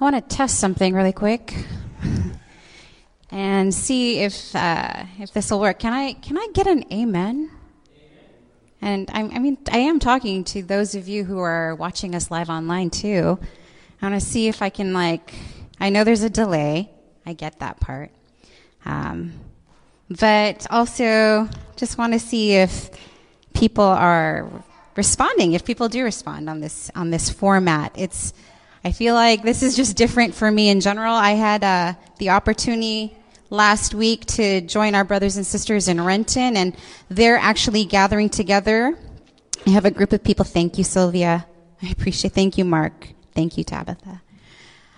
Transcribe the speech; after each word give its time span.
I 0.00 0.04
want 0.04 0.16
to 0.16 0.34
test 0.34 0.58
something 0.58 0.94
really 0.94 1.12
quick 1.12 1.54
and 3.30 3.74
see 3.74 4.20
if 4.20 4.56
uh, 4.56 5.04
if 5.18 5.30
this 5.34 5.50
will 5.50 5.60
work. 5.60 5.78
Can 5.78 5.92
I 5.92 6.14
can 6.14 6.38
I 6.38 6.48
get 6.54 6.66
an 6.66 6.90
amen? 6.90 7.50
And 8.80 9.10
I, 9.12 9.24
I 9.24 9.38
mean, 9.38 9.58
I 9.70 9.76
am 9.76 9.98
talking 9.98 10.42
to 10.44 10.62
those 10.62 10.94
of 10.94 11.06
you 11.06 11.24
who 11.24 11.38
are 11.38 11.74
watching 11.74 12.14
us 12.14 12.30
live 12.30 12.48
online 12.48 12.88
too. 12.88 13.38
I 14.00 14.08
want 14.08 14.18
to 14.18 14.26
see 14.26 14.48
if 14.48 14.62
I 14.62 14.70
can 14.70 14.94
like. 14.94 15.34
I 15.78 15.90
know 15.90 16.02
there's 16.02 16.22
a 16.22 16.30
delay. 16.30 16.90
I 17.26 17.34
get 17.34 17.58
that 17.58 17.78
part. 17.78 18.10
Um, 18.86 19.34
but 20.08 20.66
also, 20.70 21.46
just 21.76 21.98
want 21.98 22.14
to 22.14 22.18
see 22.18 22.54
if 22.54 22.88
people 23.52 23.84
are 23.84 24.50
responding. 24.96 25.52
If 25.52 25.66
people 25.66 25.90
do 25.90 26.02
respond 26.04 26.48
on 26.48 26.60
this 26.60 26.90
on 26.94 27.10
this 27.10 27.28
format, 27.28 27.92
it's 27.96 28.32
I 28.82 28.92
feel 28.92 29.14
like 29.14 29.42
this 29.42 29.62
is 29.62 29.76
just 29.76 29.96
different 29.96 30.34
for 30.34 30.50
me 30.50 30.70
in 30.70 30.80
general. 30.80 31.14
I 31.14 31.32
had 31.32 31.62
uh, 31.62 31.94
the 32.18 32.30
opportunity 32.30 33.14
last 33.50 33.94
week 33.94 34.24
to 34.24 34.62
join 34.62 34.94
our 34.94 35.04
brothers 35.04 35.36
and 35.36 35.44
sisters 35.44 35.86
in 35.86 36.00
Renton, 36.00 36.56
and 36.56 36.74
they're 37.10 37.36
actually 37.36 37.84
gathering 37.84 38.30
together. 38.30 38.96
I 39.66 39.70
have 39.70 39.84
a 39.84 39.90
group 39.90 40.14
of 40.14 40.24
people. 40.24 40.46
Thank 40.46 40.78
you, 40.78 40.84
Sylvia. 40.84 41.46
I 41.82 41.90
appreciate. 41.90 42.32
Thank 42.32 42.56
you, 42.56 42.64
Mark. 42.64 43.08
Thank 43.34 43.58
you, 43.58 43.64
Tabitha. 43.64 44.22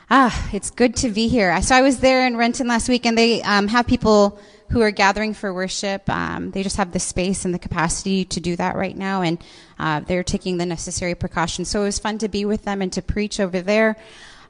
Ah, 0.09 0.51
it's 0.53 0.70
good 0.70 0.95
to 0.97 1.11
be 1.11 1.27
here. 1.27 1.61
So 1.62 1.75
I 1.75 1.80
was 1.80 1.98
there 1.98 2.25
in 2.27 2.37
Renton 2.37 2.69
last 2.69 2.89
week, 2.89 3.05
and 3.05 3.19
they 3.19 3.42
um, 3.42 3.67
have 3.67 3.89
people 3.89 4.39
who 4.73 4.81
are 4.81 4.91
gathering 4.91 5.35
for 5.35 5.53
worship. 5.53 6.09
Um, 6.09 6.51
they 6.51 6.62
just 6.62 6.79
have 6.79 6.93
the 6.93 6.99
space 6.99 7.45
and 7.45 7.53
the 7.53 7.59
capacity 7.59 8.25
to 8.25 8.41
do 8.41 8.57
that 8.57 8.75
right 8.75 8.97
now, 8.97 9.21
and 9.21 9.39
uh, 9.79 10.01
they're 10.01 10.25
taking 10.25 10.57
the 10.57 10.65
necessary 10.65 11.15
precautions. 11.15 11.69
So 11.69 11.83
it 11.83 11.85
was 11.85 11.98
fun 11.98 12.17
to 12.19 12.29
be 12.29 12.47
with 12.47 12.65
them 12.65 12.81
and 12.81 12.91
to 12.95 13.03
preach 13.03 13.39
over 13.39 13.61
there. 13.61 13.97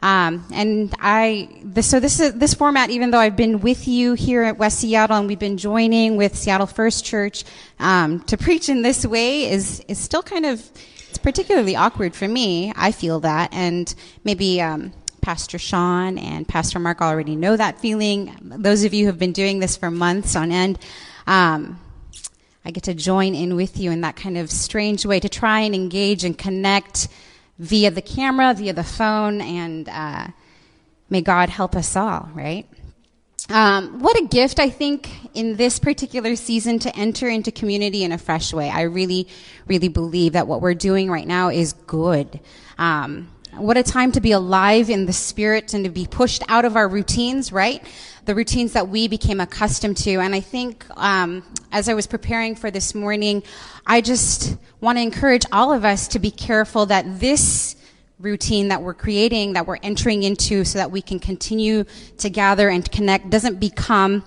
Um, 0.00 0.46
and 0.52 0.94
I, 1.00 1.48
this, 1.64 1.90
so 1.90 1.98
this 1.98 2.20
is 2.20 2.34
this 2.34 2.54
format. 2.54 2.90
Even 2.90 3.10
though 3.10 3.18
I've 3.18 3.36
been 3.36 3.60
with 3.60 3.88
you 3.88 4.14
here 4.14 4.42
at 4.44 4.58
West 4.58 4.78
Seattle, 4.78 5.16
and 5.16 5.26
we've 5.26 5.38
been 5.38 5.58
joining 5.58 6.16
with 6.16 6.36
Seattle 6.36 6.66
First 6.66 7.04
Church 7.04 7.44
um, 7.80 8.20
to 8.20 8.36
preach 8.36 8.68
in 8.68 8.82
this 8.82 9.04
way, 9.04 9.50
is 9.50 9.80
is 9.88 9.98
still 9.98 10.22
kind 10.22 10.46
of 10.46 10.70
it's 11.08 11.18
particularly 11.18 11.74
awkward 11.74 12.14
for 12.14 12.28
me. 12.28 12.72
I 12.76 12.92
feel 12.92 13.20
that, 13.20 13.52
and 13.52 13.92
maybe 14.24 14.60
um, 14.60 14.92
Pastor 15.22 15.56
Sean 15.56 16.18
and 16.18 16.46
Pastor 16.46 16.80
Mark 16.80 17.00
already 17.00 17.36
know 17.36 17.56
that 17.56 17.80
feeling. 17.80 18.36
Those 18.42 18.82
of 18.82 18.92
you 18.92 19.04
who 19.04 19.06
have 19.06 19.20
been 19.20 19.32
doing 19.32 19.60
this 19.60 19.76
for 19.76 19.90
months 19.90 20.34
on 20.34 20.50
end, 20.50 20.80
um, 21.26 21.78
I 22.64 22.72
get 22.72 22.82
to 22.84 22.94
join 22.94 23.34
in 23.34 23.54
with 23.54 23.78
you 23.78 23.92
in 23.92 24.02
that 24.02 24.16
kind 24.16 24.36
of 24.36 24.50
strange 24.50 25.06
way 25.06 25.20
to 25.20 25.28
try 25.28 25.60
and 25.60 25.74
engage 25.74 26.24
and 26.24 26.36
connect 26.36 27.08
via 27.58 27.90
the 27.90 28.02
camera, 28.02 28.52
via 28.52 28.72
the 28.72 28.84
phone, 28.84 29.40
and 29.40 29.88
uh, 29.88 30.26
may 31.08 31.22
God 31.22 31.48
help 31.48 31.76
us 31.76 31.94
all, 31.96 32.28
right? 32.34 32.68
Um, 33.48 34.00
what 34.00 34.16
a 34.16 34.26
gift, 34.26 34.58
I 34.58 34.70
think, 34.70 35.08
in 35.34 35.56
this 35.56 35.78
particular 35.78 36.36
season 36.36 36.78
to 36.80 36.96
enter 36.96 37.28
into 37.28 37.50
community 37.50 38.04
in 38.04 38.12
a 38.12 38.18
fresh 38.18 38.52
way. 38.52 38.70
I 38.70 38.82
really, 38.82 39.28
really 39.66 39.88
believe 39.88 40.32
that 40.34 40.46
what 40.46 40.60
we're 40.60 40.74
doing 40.74 41.10
right 41.10 41.26
now 41.26 41.48
is 41.48 41.72
good. 41.72 42.40
Um, 42.78 43.28
what 43.56 43.76
a 43.76 43.82
time 43.82 44.12
to 44.12 44.20
be 44.20 44.32
alive 44.32 44.88
in 44.88 45.06
the 45.06 45.12
spirit 45.12 45.74
and 45.74 45.84
to 45.84 45.90
be 45.90 46.06
pushed 46.06 46.42
out 46.48 46.64
of 46.64 46.76
our 46.76 46.88
routines, 46.88 47.52
right? 47.52 47.82
The 48.24 48.34
routines 48.34 48.72
that 48.72 48.88
we 48.88 49.08
became 49.08 49.40
accustomed 49.40 49.98
to. 49.98 50.20
And 50.20 50.34
I 50.34 50.40
think 50.40 50.86
um, 50.96 51.44
as 51.70 51.88
I 51.88 51.94
was 51.94 52.06
preparing 52.06 52.54
for 52.54 52.70
this 52.70 52.94
morning, 52.94 53.42
I 53.86 54.00
just 54.00 54.56
want 54.80 54.98
to 54.98 55.02
encourage 55.02 55.44
all 55.52 55.72
of 55.72 55.84
us 55.84 56.08
to 56.08 56.18
be 56.18 56.30
careful 56.30 56.86
that 56.86 57.20
this 57.20 57.76
routine 58.18 58.68
that 58.68 58.80
we're 58.80 58.94
creating, 58.94 59.52
that 59.54 59.66
we're 59.66 59.78
entering 59.82 60.22
into 60.22 60.64
so 60.64 60.78
that 60.78 60.90
we 60.90 61.02
can 61.02 61.18
continue 61.18 61.84
to 62.18 62.30
gather 62.30 62.68
and 62.68 62.90
connect 62.90 63.28
doesn't 63.28 63.58
become 63.60 64.24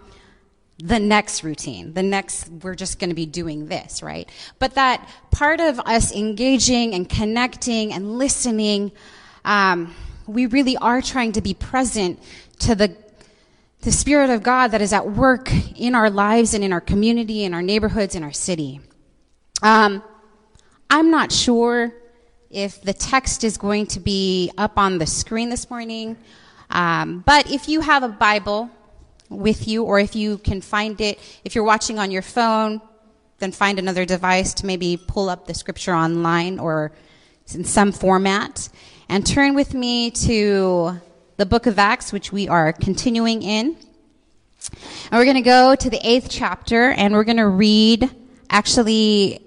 the 0.78 1.00
next 1.00 1.44
routine, 1.44 1.94
the 1.94 2.04
next, 2.04 2.50
we're 2.50 2.76
just 2.76 3.00
going 3.00 3.10
to 3.10 3.16
be 3.16 3.26
doing 3.26 3.68
this, 3.68 4.04
right? 4.04 4.30
But 4.60 4.76
that 4.76 5.08
part 5.32 5.62
of 5.62 5.80
us 5.80 6.14
engaging 6.14 6.94
and 6.94 7.08
connecting 7.08 7.94
and 7.94 8.18
listening, 8.18 8.92
um, 9.46 9.94
we 10.28 10.46
really 10.48 10.76
are 10.78 11.02
trying 11.02 11.32
to 11.34 11.42
be 11.42 11.54
present 11.54 12.20
to 12.60 12.76
the 12.76 12.96
the 13.82 13.92
Spirit 13.92 14.32
of 14.32 14.42
God 14.42 14.70
that 14.70 14.82
is 14.82 14.92
at 14.92 15.12
work 15.12 15.52
in 15.76 15.94
our 15.94 16.10
lives 16.10 16.56
and 16.56 16.64
in 16.64 16.74
our 16.74 16.82
community, 16.82 17.44
in 17.44 17.54
our 17.54 17.62
neighborhoods, 17.62 18.16
in 18.16 18.24
our 18.24 18.32
city. 18.32 18.82
Um, 19.62 20.02
I'm 20.90 21.12
not 21.12 21.32
sure 21.32 21.94
if 22.50 22.82
the 22.82 22.94
text 22.94 23.44
is 23.44 23.58
going 23.58 23.86
to 23.88 24.00
be 24.00 24.52
up 24.58 24.80
on 24.80 24.98
the 24.98 25.06
screen 25.06 25.50
this 25.50 25.70
morning, 25.70 26.18
um, 26.72 27.20
but 27.28 27.52
if 27.52 27.70
you 27.70 27.82
have 27.82 28.02
a 28.02 28.08
Bible, 28.08 28.72
with 29.30 29.68
you, 29.68 29.84
or 29.84 30.00
if 30.00 30.16
you 30.16 30.38
can 30.38 30.62
find 30.62 31.00
it, 31.02 31.20
if 31.44 31.56
you're 31.56 31.64
watching 31.64 32.00
on 32.00 32.12
your 32.12 32.22
phone, 32.22 32.82
then 33.40 33.52
find 33.52 33.80
another 33.80 34.06
device 34.06 34.54
to 34.56 34.66
maybe 34.66 34.98
pull 34.98 35.30
up 35.30 35.48
the 35.48 35.54
scripture 35.54 35.94
online 35.94 36.60
or 36.60 36.92
in 37.54 37.64
some 37.64 37.92
format. 37.92 38.70
And 39.08 39.26
turn 39.26 39.54
with 39.54 39.74
me 39.74 40.12
to 40.12 41.00
the 41.38 41.46
book 41.46 41.68
of 41.68 41.78
Acts, 41.78 42.12
which 42.12 42.32
we 42.32 42.48
are 42.48 42.74
continuing 42.74 43.44
in. 43.44 43.76
And 45.12 45.20
we're 45.20 45.26
going 45.26 45.36
to 45.36 45.42
go 45.42 45.76
to 45.76 45.90
the 45.90 46.00
eighth 46.02 46.28
chapter, 46.30 46.90
and 46.90 47.14
we're 47.14 47.24
going 47.24 47.38
to 47.38 47.48
read 47.48 48.10
actually 48.50 49.42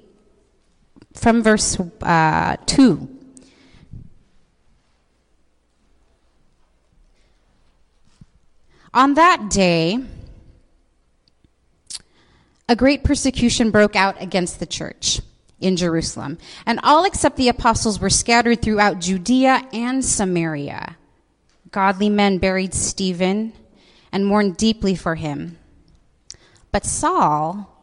from 1.14 1.42
verse 1.42 1.78
uh, 2.02 2.56
2. 2.66 3.16
On 8.94 9.14
that 9.14 9.50
day, 9.50 9.98
a 12.68 12.76
great 12.76 13.04
persecution 13.04 13.70
broke 13.70 13.96
out 13.96 14.20
against 14.20 14.60
the 14.60 14.66
church 14.66 15.20
in 15.60 15.76
Jerusalem, 15.76 16.38
and 16.66 16.78
all 16.82 17.04
except 17.04 17.36
the 17.36 17.48
apostles 17.48 18.00
were 18.00 18.10
scattered 18.10 18.62
throughout 18.62 19.00
Judea 19.00 19.66
and 19.72 20.04
Samaria. 20.04 20.96
Godly 21.70 22.08
men 22.08 22.38
buried 22.38 22.74
Stephen 22.74 23.52
and 24.12 24.26
mourned 24.26 24.56
deeply 24.56 24.94
for 24.94 25.16
him. 25.16 25.58
But 26.70 26.84
Saul 26.84 27.74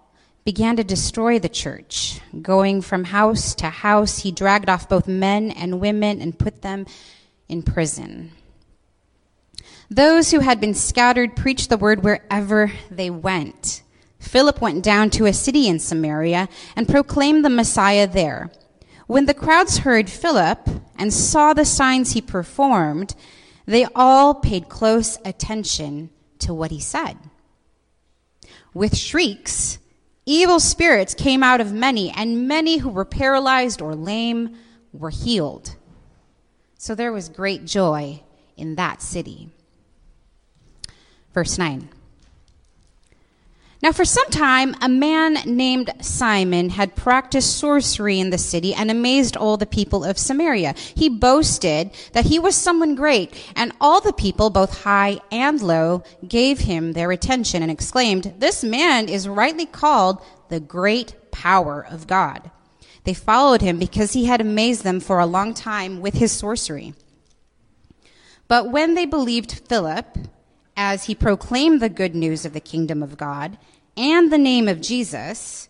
began 0.46 0.78
to 0.78 0.84
destroy 0.84 1.40
the 1.40 1.50
church. 1.50 2.20
Going 2.42 2.82
from 2.82 3.06
house 3.06 3.56
to 3.56 3.70
house, 3.70 4.20
he 4.20 4.32
dragged 4.32 4.70
off 4.70 4.88
both 4.88 5.08
men 5.08 5.52
and 5.52 5.82
women 5.82 6.22
and 6.22 6.38
put 6.38 6.62
them 6.62 6.86
in 7.50 7.64
prison. 7.64 8.32
Those 9.90 10.32
who 10.32 10.40
had 10.40 10.60
been 10.60 10.74
scattered 10.74 11.36
preached 11.36 11.70
the 11.70 11.78
word 11.78 12.04
wherever 12.04 12.72
they 12.90 13.10
went. 13.10 13.84
Philip 14.26 14.60
went 14.60 14.84
down 14.84 15.12
to 15.12 15.28
a 15.28 15.34
city 15.34 15.68
in 15.68 15.80
Samaria 15.80 16.50
and 16.76 16.90
proclaimed 16.90 17.46
the 17.46 17.50
Messiah 17.50 18.08
there. 18.08 18.52
When 19.08 19.28
the 19.28 19.36
crowds 19.36 19.80
heard 19.80 20.10
Philip 20.10 20.68
and 20.98 21.14
saw 21.14 21.54
the 21.54 21.64
signs 21.64 22.14
he 22.14 22.22
performed, 22.22 23.16
they 23.68 23.86
all 23.96 24.34
paid 24.34 24.68
close 24.68 25.20
attention 25.24 26.10
to 26.40 26.54
what 26.54 26.72
he 26.72 26.80
said. 26.80 27.18
With 28.74 28.98
shrieks, 28.98 29.78
evil 30.26 30.60
spirits 30.60 31.14
came 31.14 31.44
out 31.44 31.62
of 31.62 31.72
many, 31.72 32.10
and 32.10 32.48
many 32.48 32.78
who 32.78 32.90
were 32.90 33.06
paralyzed 33.06 33.80
or 33.80 33.96
lame 33.96 34.58
were 34.92 35.12
healed. 35.12 35.76
So 36.78 36.96
there 36.96 37.14
was 37.14 37.30
great 37.30 37.66
joy 37.66 38.24
in 38.58 38.76
that 38.76 39.02
city. 39.02 39.50
Verse 41.34 41.58
9. 41.58 41.90
Now, 43.86 43.92
for 43.92 44.04
some 44.04 44.32
time, 44.32 44.76
a 44.82 44.90
man 44.90 45.38
named 45.46 45.94
Simon 46.02 46.70
had 46.72 46.96
practiced 46.96 47.56
sorcery 47.56 48.20
in 48.20 48.32
the 48.32 48.38
city 48.40 48.74
and 48.74 48.90
amazed 48.90 49.38
all 49.38 49.58
the 49.58 49.68
people 49.68 50.04
of 50.04 50.18
Samaria. 50.18 50.74
He 50.96 51.08
boasted 51.08 51.92
that 52.14 52.26
he 52.26 52.40
was 52.40 52.56
someone 52.56 52.96
great, 52.96 53.32
and 53.56 53.74
all 53.80 54.02
the 54.02 54.12
people, 54.12 54.50
both 54.50 54.82
high 54.82 55.20
and 55.32 55.62
low, 55.62 56.02
gave 56.28 56.62
him 56.62 56.94
their 56.94 57.12
attention 57.12 57.62
and 57.62 57.70
exclaimed, 57.70 58.34
This 58.40 58.64
man 58.64 59.08
is 59.08 59.28
rightly 59.28 59.68
called 59.68 60.20
the 60.50 60.60
great 60.60 61.14
power 61.30 61.86
of 61.88 62.08
God. 62.08 62.50
They 63.04 63.14
followed 63.14 63.62
him 63.62 63.78
because 63.78 64.14
he 64.14 64.26
had 64.26 64.42
amazed 64.42 64.84
them 64.84 65.00
for 65.00 65.20
a 65.20 65.28
long 65.28 65.54
time 65.54 66.02
with 66.02 66.16
his 66.16 66.32
sorcery. 66.32 66.96
But 68.48 68.72
when 68.72 68.96
they 68.96 69.06
believed 69.06 69.62
Philip, 69.70 70.18
as 70.76 71.06
he 71.06 71.16
proclaimed 71.16 71.82
the 71.82 71.90
good 71.90 72.16
news 72.16 72.46
of 72.46 72.54
the 72.54 72.60
kingdom 72.60 73.02
of 73.02 73.16
God 73.16 73.58
and 73.98 74.32
the 74.32 74.38
name 74.38 74.68
of 74.68 74.82
Jesus, 74.82 75.70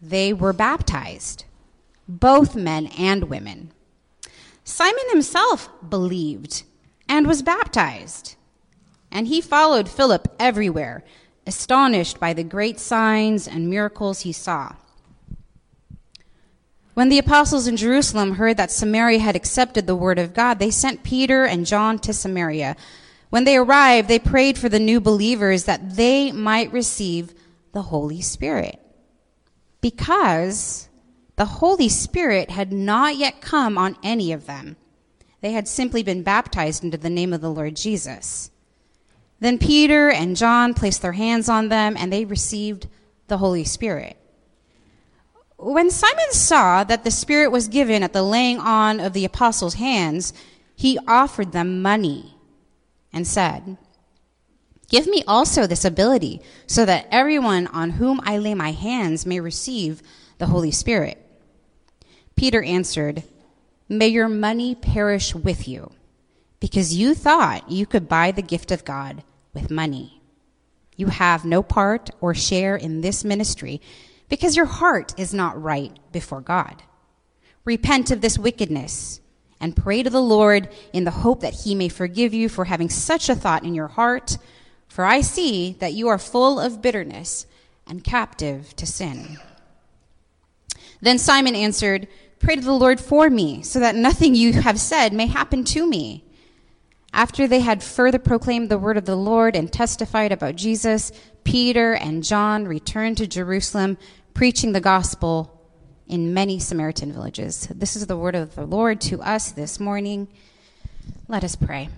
they 0.00 0.32
were 0.32 0.52
baptized, 0.52 1.44
both 2.08 2.56
men 2.56 2.88
and 2.98 3.24
women. 3.24 3.70
Simon 4.64 5.04
himself 5.10 5.68
believed 5.88 6.64
and 7.08 7.26
was 7.26 7.42
baptized, 7.42 8.36
and 9.10 9.26
he 9.26 9.40
followed 9.40 9.88
Philip 9.88 10.28
everywhere, 10.38 11.04
astonished 11.46 12.18
by 12.18 12.32
the 12.32 12.44
great 12.44 12.78
signs 12.80 13.46
and 13.46 13.68
miracles 13.68 14.20
he 14.20 14.32
saw. 14.32 14.74
When 16.94 17.08
the 17.08 17.18
apostles 17.18 17.66
in 17.66 17.76
Jerusalem 17.76 18.34
heard 18.34 18.58
that 18.58 18.70
Samaria 18.70 19.18
had 19.18 19.34
accepted 19.34 19.86
the 19.86 19.96
word 19.96 20.18
of 20.18 20.34
God, 20.34 20.58
they 20.58 20.70
sent 20.70 21.02
Peter 21.02 21.44
and 21.44 21.64
John 21.64 21.98
to 22.00 22.12
Samaria. 22.12 22.76
When 23.30 23.44
they 23.44 23.56
arrived, 23.56 24.08
they 24.08 24.18
prayed 24.18 24.58
for 24.58 24.68
the 24.68 24.78
new 24.78 25.00
believers 25.00 25.64
that 25.64 25.96
they 25.96 26.32
might 26.32 26.70
receive 26.70 27.32
the 27.72 27.82
Holy 27.82 28.20
Spirit. 28.20 28.80
Because 29.80 30.88
the 31.36 31.44
Holy 31.44 31.88
Spirit 31.88 32.50
had 32.50 32.72
not 32.72 33.16
yet 33.16 33.40
come 33.40 33.76
on 33.76 33.96
any 34.02 34.32
of 34.32 34.46
them. 34.46 34.76
They 35.40 35.52
had 35.52 35.66
simply 35.66 36.02
been 36.02 36.22
baptized 36.22 36.84
into 36.84 36.96
the 36.96 37.10
name 37.10 37.32
of 37.32 37.40
the 37.40 37.50
Lord 37.50 37.74
Jesus. 37.74 38.50
Then 39.40 39.58
Peter 39.58 40.08
and 40.08 40.36
John 40.36 40.72
placed 40.72 41.02
their 41.02 41.12
hands 41.12 41.48
on 41.48 41.68
them 41.68 41.96
and 41.98 42.12
they 42.12 42.24
received 42.24 42.86
the 43.26 43.38
Holy 43.38 43.64
Spirit. 43.64 44.16
When 45.56 45.90
Simon 45.90 46.32
saw 46.32 46.84
that 46.84 47.02
the 47.02 47.10
Spirit 47.10 47.50
was 47.50 47.68
given 47.68 48.02
at 48.02 48.12
the 48.12 48.22
laying 48.22 48.58
on 48.58 49.00
of 49.00 49.12
the 49.12 49.24
apostles' 49.24 49.74
hands, 49.74 50.32
he 50.74 50.98
offered 51.08 51.52
them 51.52 51.82
money 51.82 52.36
and 53.12 53.26
said, 53.26 53.78
Give 54.92 55.06
me 55.06 55.24
also 55.26 55.66
this 55.66 55.86
ability, 55.86 56.42
so 56.66 56.84
that 56.84 57.08
everyone 57.10 57.66
on 57.68 57.92
whom 57.92 58.20
I 58.24 58.36
lay 58.36 58.54
my 58.54 58.72
hands 58.72 59.24
may 59.24 59.40
receive 59.40 60.02
the 60.36 60.46
Holy 60.46 60.70
Spirit. 60.70 61.18
Peter 62.36 62.62
answered, 62.62 63.22
May 63.88 64.08
your 64.08 64.28
money 64.28 64.74
perish 64.74 65.34
with 65.34 65.66
you, 65.66 65.92
because 66.60 66.94
you 66.94 67.14
thought 67.14 67.70
you 67.70 67.86
could 67.86 68.06
buy 68.06 68.32
the 68.32 68.42
gift 68.42 68.70
of 68.70 68.84
God 68.84 69.24
with 69.54 69.70
money. 69.70 70.20
You 70.94 71.06
have 71.06 71.46
no 71.46 71.62
part 71.62 72.10
or 72.20 72.34
share 72.34 72.76
in 72.76 73.00
this 73.00 73.24
ministry, 73.24 73.80
because 74.28 74.56
your 74.56 74.66
heart 74.66 75.18
is 75.18 75.32
not 75.32 75.60
right 75.60 75.98
before 76.12 76.42
God. 76.42 76.82
Repent 77.64 78.10
of 78.10 78.20
this 78.20 78.38
wickedness 78.38 79.22
and 79.58 79.74
pray 79.74 80.02
to 80.02 80.10
the 80.10 80.20
Lord 80.20 80.68
in 80.92 81.04
the 81.04 81.10
hope 81.10 81.40
that 81.40 81.62
he 81.64 81.74
may 81.74 81.88
forgive 81.88 82.34
you 82.34 82.50
for 82.50 82.66
having 82.66 82.90
such 82.90 83.30
a 83.30 83.34
thought 83.34 83.64
in 83.64 83.74
your 83.74 83.88
heart. 83.88 84.36
For 84.92 85.06
I 85.06 85.22
see 85.22 85.72
that 85.78 85.94
you 85.94 86.08
are 86.08 86.18
full 86.18 86.60
of 86.60 86.82
bitterness 86.82 87.46
and 87.86 88.04
captive 88.04 88.76
to 88.76 88.84
sin. 88.84 89.38
Then 91.00 91.16
Simon 91.16 91.54
answered, 91.54 92.08
Pray 92.40 92.56
to 92.56 92.60
the 92.60 92.74
Lord 92.74 93.00
for 93.00 93.30
me, 93.30 93.62
so 93.62 93.80
that 93.80 93.94
nothing 93.94 94.34
you 94.34 94.52
have 94.52 94.78
said 94.78 95.14
may 95.14 95.28
happen 95.28 95.64
to 95.64 95.86
me. 95.86 96.24
After 97.10 97.48
they 97.48 97.60
had 97.60 97.82
further 97.82 98.18
proclaimed 98.18 98.68
the 98.68 98.76
word 98.76 98.98
of 98.98 99.06
the 99.06 99.16
Lord 99.16 99.56
and 99.56 99.72
testified 99.72 100.30
about 100.30 100.56
Jesus, 100.56 101.10
Peter 101.42 101.94
and 101.94 102.22
John 102.22 102.66
returned 102.66 103.16
to 103.16 103.26
Jerusalem, 103.26 103.96
preaching 104.34 104.72
the 104.72 104.80
gospel 104.82 105.58
in 106.06 106.34
many 106.34 106.58
Samaritan 106.58 107.14
villages. 107.14 107.66
This 107.74 107.96
is 107.96 108.06
the 108.08 108.16
word 108.18 108.34
of 108.34 108.56
the 108.56 108.66
Lord 108.66 109.00
to 109.02 109.22
us 109.22 109.52
this 109.52 109.80
morning. 109.80 110.28
Let 111.28 111.44
us 111.44 111.56
pray. 111.56 111.88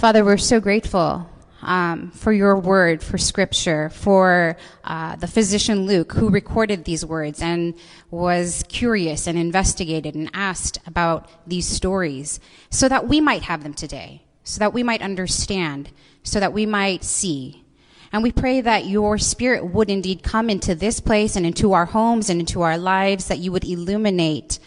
Father, 0.00 0.24
we're 0.24 0.38
so 0.38 0.60
grateful 0.60 1.28
um, 1.60 2.10
for 2.12 2.32
your 2.32 2.58
word, 2.58 3.02
for 3.02 3.18
scripture, 3.18 3.90
for 3.90 4.56
uh, 4.82 5.16
the 5.16 5.26
physician 5.26 5.84
Luke 5.84 6.14
who 6.14 6.30
recorded 6.30 6.86
these 6.86 7.04
words 7.04 7.42
and 7.42 7.74
was 8.10 8.64
curious 8.70 9.26
and 9.26 9.36
investigated 9.36 10.14
and 10.14 10.30
asked 10.32 10.78
about 10.86 11.28
these 11.46 11.66
stories 11.66 12.40
so 12.70 12.88
that 12.88 13.08
we 13.08 13.20
might 13.20 13.42
have 13.42 13.62
them 13.62 13.74
today, 13.74 14.22
so 14.42 14.60
that 14.60 14.72
we 14.72 14.82
might 14.82 15.02
understand, 15.02 15.90
so 16.22 16.40
that 16.40 16.54
we 16.54 16.64
might 16.64 17.04
see, 17.04 17.62
and 18.10 18.22
we 18.22 18.32
pray 18.32 18.62
that 18.62 18.86
your 18.86 19.18
spirit 19.18 19.66
would 19.66 19.90
indeed 19.90 20.22
come 20.22 20.48
into 20.48 20.74
this 20.74 20.98
place 20.98 21.36
and 21.36 21.44
into 21.44 21.74
our 21.74 21.84
homes 21.84 22.30
and 22.30 22.40
into 22.40 22.62
our 22.62 22.78
lives, 22.78 23.28
that 23.28 23.40
you 23.40 23.52
would 23.52 23.66
illuminate 23.66 24.60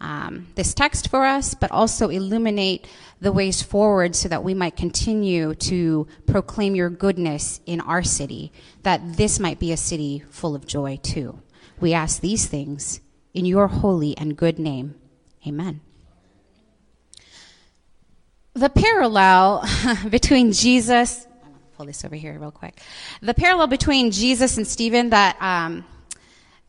um, 0.00 0.46
this 0.54 0.74
text 0.74 1.08
for 1.08 1.24
us, 1.24 1.54
but 1.54 1.70
also 1.70 2.08
illuminate 2.08 2.86
the 3.20 3.32
ways 3.32 3.62
forward 3.62 4.14
so 4.14 4.28
that 4.28 4.44
we 4.44 4.54
might 4.54 4.76
continue 4.76 5.54
to 5.54 6.06
proclaim 6.26 6.74
your 6.74 6.90
goodness 6.90 7.60
in 7.66 7.80
our 7.80 8.02
city, 8.02 8.52
that 8.82 9.16
this 9.16 9.40
might 9.40 9.58
be 9.58 9.72
a 9.72 9.76
city 9.76 10.22
full 10.30 10.54
of 10.54 10.66
joy 10.66 10.98
too. 11.02 11.40
We 11.80 11.92
ask 11.92 12.20
these 12.20 12.46
things 12.46 13.00
in 13.34 13.44
your 13.44 13.68
holy 13.68 14.16
and 14.16 14.36
good 14.36 14.58
name. 14.58 14.94
Amen. 15.46 15.80
The 18.54 18.70
parallel 18.70 19.64
between 20.10 20.52
Jesus 20.52 21.26
pull 21.76 21.86
this 21.86 22.04
over 22.04 22.14
here 22.14 22.38
real 22.38 22.50
quick. 22.50 22.80
The 23.20 23.34
parallel 23.34 23.66
between 23.66 24.10
Jesus 24.10 24.56
and 24.56 24.66
Stephen 24.66 25.10
that 25.10 25.36
um, 25.40 25.84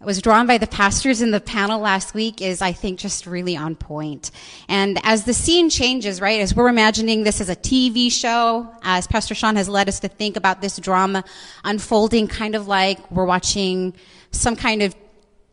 was 0.05 0.21
drawn 0.21 0.45
by 0.45 0.59
the 0.59 0.67
pastors 0.67 1.21
in 1.21 1.31
the 1.31 1.39
panel 1.39 1.79
last 1.79 2.13
week 2.13 2.39
is, 2.39 2.61
I 2.61 2.71
think, 2.71 2.99
just 2.99 3.25
really 3.25 3.57
on 3.57 3.75
point. 3.75 4.29
And 4.69 4.99
as 5.03 5.23
the 5.23 5.33
scene 5.33 5.71
changes, 5.71 6.21
right, 6.21 6.39
as 6.39 6.55
we're 6.55 6.69
imagining 6.69 7.23
this 7.23 7.41
as 7.41 7.49
a 7.49 7.55
TV 7.55 8.11
show, 8.11 8.69
as 8.83 9.07
Pastor 9.07 9.33
Sean 9.33 9.55
has 9.55 9.67
led 9.67 9.89
us 9.89 9.99
to 10.01 10.07
think 10.07 10.37
about 10.37 10.61
this 10.61 10.77
drama 10.77 11.23
unfolding 11.63 12.27
kind 12.27 12.53
of 12.53 12.67
like 12.67 13.09
we're 13.09 13.25
watching 13.25 13.95
some 14.31 14.55
kind 14.55 14.83
of 14.83 14.95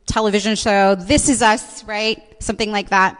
television 0.06 0.56
show, 0.56 0.94
This 0.94 1.30
Is 1.30 1.40
Us, 1.40 1.82
right? 1.84 2.22
Something 2.38 2.70
like 2.70 2.90
that. 2.90 3.18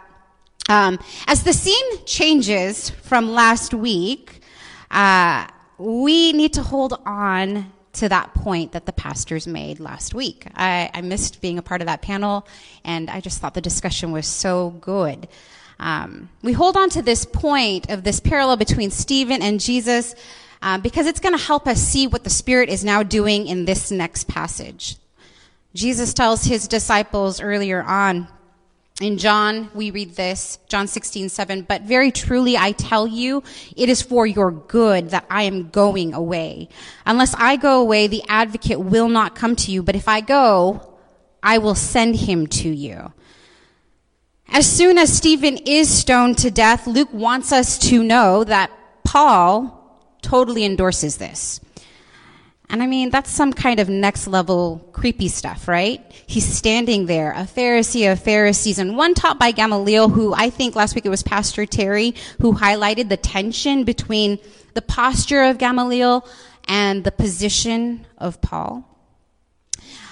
Um, 0.69 0.99
as 1.25 1.41
the 1.41 1.53
scene 1.53 2.05
changes 2.05 2.91
from 2.91 3.31
last 3.31 3.73
week, 3.73 4.41
uh, 4.91 5.47
we 5.79 6.33
need 6.33 6.53
to 6.53 6.61
hold 6.61 7.01
on 7.05 7.71
to 7.95 8.09
that 8.09 8.33
point 8.33 8.73
that 8.73 8.85
the 8.85 8.93
pastors 8.93 9.47
made 9.47 9.79
last 9.79 10.13
week. 10.13 10.47
I, 10.55 10.89
I, 10.93 11.01
missed 11.01 11.41
being 11.41 11.57
a 11.57 11.61
part 11.61 11.81
of 11.81 11.87
that 11.87 12.01
panel, 12.01 12.47
and 12.83 13.09
I 13.09 13.21
just 13.21 13.39
thought 13.39 13.53
the 13.53 13.61
discussion 13.61 14.11
was 14.11 14.27
so 14.27 14.71
good. 14.81 15.27
Um, 15.79 16.29
we 16.41 16.53
hold 16.53 16.77
on 16.77 16.89
to 16.91 17.01
this 17.01 17.25
point 17.25 17.89
of 17.89 18.03
this 18.03 18.19
parallel 18.19 18.57
between 18.57 18.91
Stephen 18.91 19.41
and 19.41 19.59
Jesus 19.59 20.15
uh, 20.61 20.77
because 20.77 21.05
it's 21.05 21.19
going 21.19 21.37
to 21.37 21.43
help 21.43 21.67
us 21.67 21.79
see 21.79 22.07
what 22.07 22.23
the 22.23 22.29
Spirit 22.29 22.69
is 22.69 22.83
now 22.83 23.03
doing 23.03 23.47
in 23.47 23.65
this 23.65 23.91
next 23.91 24.27
passage. 24.27 24.97
Jesus 25.73 26.13
tells 26.13 26.45
his 26.45 26.67
disciples 26.67 27.41
earlier 27.41 27.83
on 27.83 28.27
in 29.01 29.17
John, 29.17 29.69
we 29.73 29.91
read 29.91 30.15
this, 30.15 30.57
John 30.69 30.87
16, 30.87 31.27
7, 31.27 31.63
but 31.63 31.81
very 31.81 32.11
truly 32.11 32.57
I 32.57 32.71
tell 32.71 33.05
you, 33.05 33.43
it 33.75 33.89
is 33.89 34.01
for 34.01 34.25
your 34.25 34.51
good 34.51 35.09
that 35.09 35.25
I 35.29 35.43
am 35.43 35.69
going 35.69 36.13
away. 36.13 36.69
Unless 37.05 37.35
I 37.35 37.57
go 37.57 37.81
away, 37.81 38.07
the 38.07 38.23
advocate 38.29 38.79
will 38.79 39.09
not 39.09 39.35
come 39.35 39.57
to 39.57 39.71
you, 39.71 39.83
but 39.83 39.97
if 39.97 40.07
I 40.07 40.21
go, 40.21 40.93
I 41.43 41.57
will 41.57 41.75
send 41.75 42.15
him 42.15 42.47
to 42.47 42.69
you. 42.69 43.11
As 44.47 44.65
soon 44.65 44.97
as 44.97 45.11
Stephen 45.11 45.57
is 45.65 45.89
stoned 45.89 46.37
to 46.37 46.49
death, 46.49 46.87
Luke 46.87 47.11
wants 47.11 47.51
us 47.51 47.77
to 47.89 48.01
know 48.01 48.45
that 48.45 48.71
Paul 49.03 50.17
totally 50.21 50.63
endorses 50.63 51.17
this. 51.17 51.59
And 52.69 52.81
I 52.81 52.87
mean, 52.87 53.09
that's 53.09 53.29
some 53.29 53.53
kind 53.53 53.79
of 53.79 53.89
next 53.89 54.27
level 54.27 54.89
creepy 54.91 55.27
stuff, 55.27 55.67
right? 55.67 56.01
He's 56.27 56.45
standing 56.45 57.05
there, 57.05 57.31
a 57.31 57.43
Pharisee 57.43 58.11
of 58.11 58.19
Pharisees, 58.19 58.79
and 58.79 58.97
one 58.97 59.13
taught 59.13 59.37
by 59.39 59.51
Gamaliel, 59.51 60.09
who 60.09 60.33
I 60.33 60.49
think 60.49 60.75
last 60.75 60.95
week 60.95 61.05
it 61.05 61.09
was 61.09 61.23
Pastor 61.23 61.65
Terry, 61.65 62.15
who 62.41 62.53
highlighted 62.53 63.09
the 63.09 63.17
tension 63.17 63.83
between 63.83 64.39
the 64.73 64.81
posture 64.81 65.43
of 65.43 65.57
Gamaliel 65.57 66.27
and 66.67 67.03
the 67.03 67.11
position 67.11 68.05
of 68.17 68.41
Paul. 68.41 68.91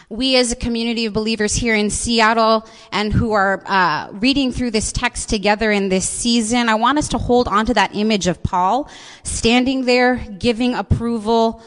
We 0.09 0.35
as 0.35 0.51
a 0.51 0.55
community 0.55 1.07
of 1.07 1.13
believers 1.13 1.55
here 1.55 1.73
in 1.73 1.89
Seattle 1.89 2.67
and 2.91 3.11
who 3.11 3.31
are 3.31 3.63
uh, 3.65 4.11
reading 4.11 4.51
through 4.51 4.69
this 4.69 4.91
text 4.91 5.27
together 5.27 5.71
in 5.71 5.89
this 5.89 6.07
season, 6.07 6.69
I 6.69 6.75
want 6.75 6.99
us 6.99 7.07
to 7.09 7.17
hold 7.17 7.47
on 7.47 7.65
to 7.65 7.73
that 7.73 7.95
image 7.95 8.27
of 8.27 8.43
Paul 8.43 8.89
standing 9.23 9.85
there, 9.85 10.17
giving 10.17 10.75
approval, 10.75 11.63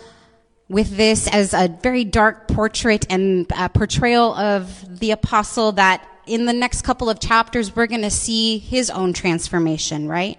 with 0.68 0.96
this 0.96 1.28
as 1.28 1.54
a 1.54 1.68
very 1.68 2.04
dark 2.04 2.48
portrait 2.48 3.06
and 3.08 3.48
portrayal 3.74 4.34
of 4.34 4.98
the 4.98 5.12
apostle 5.12 5.72
that 5.72 6.06
in 6.26 6.44
the 6.44 6.52
next 6.52 6.82
couple 6.82 7.08
of 7.08 7.20
chapters 7.20 7.74
we're 7.76 7.86
going 7.86 8.02
to 8.02 8.10
see 8.10 8.58
his 8.58 8.90
own 8.90 9.12
transformation, 9.12 10.08
right? 10.08 10.38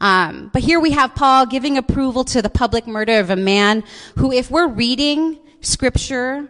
Um, 0.00 0.50
but 0.52 0.62
here 0.62 0.80
we 0.80 0.90
have 0.90 1.14
Paul 1.14 1.46
giving 1.46 1.78
approval 1.78 2.24
to 2.24 2.42
the 2.42 2.50
public 2.50 2.86
murder 2.86 3.20
of 3.20 3.30
a 3.30 3.36
man 3.36 3.84
who, 4.18 4.32
if 4.32 4.50
we're 4.50 4.68
reading 4.68 5.38
scripture 5.62 6.48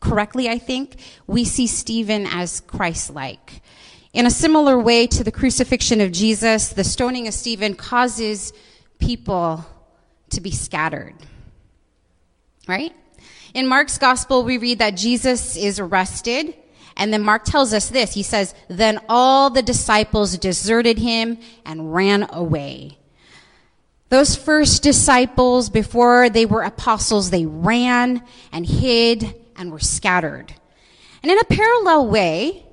correctly, 0.00 0.48
I 0.48 0.58
think, 0.58 0.96
we 1.26 1.44
see 1.44 1.66
Stephen 1.66 2.26
as 2.26 2.60
Christ-like. 2.60 3.62
In 4.12 4.26
a 4.26 4.30
similar 4.30 4.78
way 4.78 5.06
to 5.06 5.24
the 5.24 5.32
crucifixion 5.32 6.02
of 6.02 6.12
Jesus, 6.12 6.70
the 6.70 6.84
stoning 6.84 7.28
of 7.28 7.34
Stephen 7.34 7.74
causes 7.74 8.52
people 8.98 9.64
to 10.30 10.40
be 10.40 10.50
scattered 10.50 11.14
right? 12.68 12.92
In 13.54 13.66
Mark's 13.66 13.98
gospel, 13.98 14.44
we 14.44 14.58
read 14.58 14.78
that 14.78 14.96
Jesus 14.96 15.56
is 15.56 15.78
arrested. 15.78 16.54
And 16.96 17.12
then 17.12 17.22
Mark 17.22 17.44
tells 17.44 17.72
us 17.72 17.88
this. 17.88 18.12
He 18.14 18.22
says, 18.22 18.54
then 18.68 19.00
all 19.08 19.50
the 19.50 19.62
disciples 19.62 20.36
deserted 20.38 20.98
him 20.98 21.38
and 21.64 21.94
ran 21.94 22.28
away. 22.30 22.98
Those 24.08 24.34
first 24.34 24.82
disciples, 24.82 25.70
before 25.70 26.28
they 26.28 26.44
were 26.44 26.62
apostles, 26.62 27.30
they 27.30 27.46
ran 27.46 28.22
and 28.52 28.66
hid 28.66 29.34
and 29.56 29.70
were 29.70 29.78
scattered. 29.78 30.52
And 31.22 31.30
in 31.30 31.38
a 31.38 31.44
parallel 31.44 32.08
way, 32.08 32.66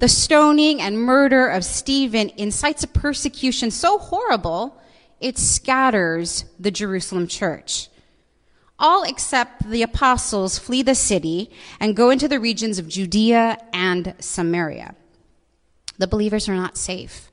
the 0.00 0.08
stoning 0.08 0.80
and 0.82 0.98
murder 0.98 1.48
of 1.48 1.64
Stephen 1.64 2.28
incites 2.36 2.82
a 2.84 2.88
persecution 2.88 3.70
so 3.70 3.98
horrible 3.98 4.78
it 5.20 5.38
scatters 5.38 6.44
the 6.58 6.70
Jerusalem 6.70 7.26
church. 7.26 7.88
All 8.82 9.04
except 9.04 9.70
the 9.70 9.82
apostles 9.82 10.58
flee 10.58 10.82
the 10.82 10.96
city 10.96 11.52
and 11.78 11.94
go 11.94 12.10
into 12.10 12.26
the 12.26 12.40
regions 12.40 12.80
of 12.80 12.88
Judea 12.88 13.56
and 13.72 14.12
Samaria. 14.18 14.96
The 15.98 16.08
believers 16.08 16.48
are 16.48 16.56
not 16.56 16.76
safe. 16.76 17.30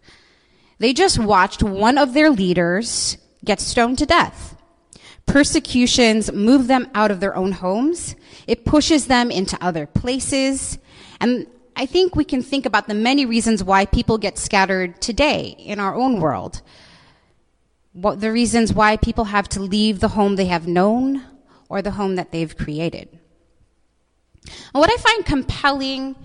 They 0.77 0.93
just 0.93 1.17
watched 1.17 1.63
one 1.63 1.97
of 1.97 2.13
their 2.13 2.29
leaders 2.29 3.17
get 3.43 3.59
stoned 3.59 3.97
to 3.97 4.05
death. 4.05 4.55
Persecutions 5.25 6.31
move 6.31 6.67
them 6.67 6.87
out 6.93 7.09
of 7.09 7.19
their 7.19 7.35
own 7.35 7.53
homes. 7.53 8.15
It 8.45 8.63
pushes 8.63 9.07
them 9.07 9.31
into 9.31 9.57
other 9.59 9.87
places. 9.87 10.77
And 11.19 11.47
I 11.75 11.87
think 11.87 12.15
we 12.15 12.25
can 12.25 12.43
think 12.43 12.67
about 12.67 12.87
the 12.87 12.93
many 12.93 13.25
reasons 13.25 13.63
why 13.63 13.87
people 13.87 14.19
get 14.19 14.37
scattered 14.37 15.01
today 15.01 15.55
in 15.57 15.79
our 15.79 15.95
own 15.95 16.19
world. 16.19 16.61
What 17.93 18.21
the 18.21 18.31
reasons 18.31 18.71
why 18.71 18.97
people 18.97 19.25
have 19.25 19.49
to 19.49 19.59
leave 19.59 19.99
the 19.99 20.09
home 20.09 20.35
they 20.35 20.45
have 20.45 20.67
known 20.67 21.23
or 21.69 21.81
the 21.81 21.91
home 21.91 22.15
that 22.15 22.31
they've 22.31 22.57
created. 22.57 23.07
And 24.73 24.81
what 24.81 24.89
I 24.91 24.97
find 24.97 25.25
compelling 25.25 26.15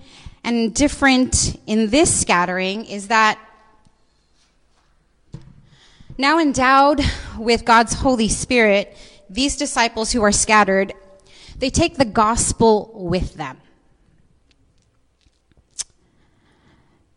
and 0.43 0.73
different 0.73 1.59
in 1.65 1.89
this 1.89 2.13
scattering 2.19 2.85
is 2.85 3.07
that 3.07 3.39
now 6.17 6.39
endowed 6.39 7.01
with 7.37 7.65
God's 7.65 7.93
Holy 7.93 8.29
Spirit, 8.29 8.95
these 9.29 9.57
disciples 9.57 10.11
who 10.11 10.23
are 10.23 10.31
scattered, 10.31 10.93
they 11.57 11.69
take 11.69 11.97
the 11.97 12.05
gospel 12.05 12.91
with 12.93 13.35
them. 13.35 13.57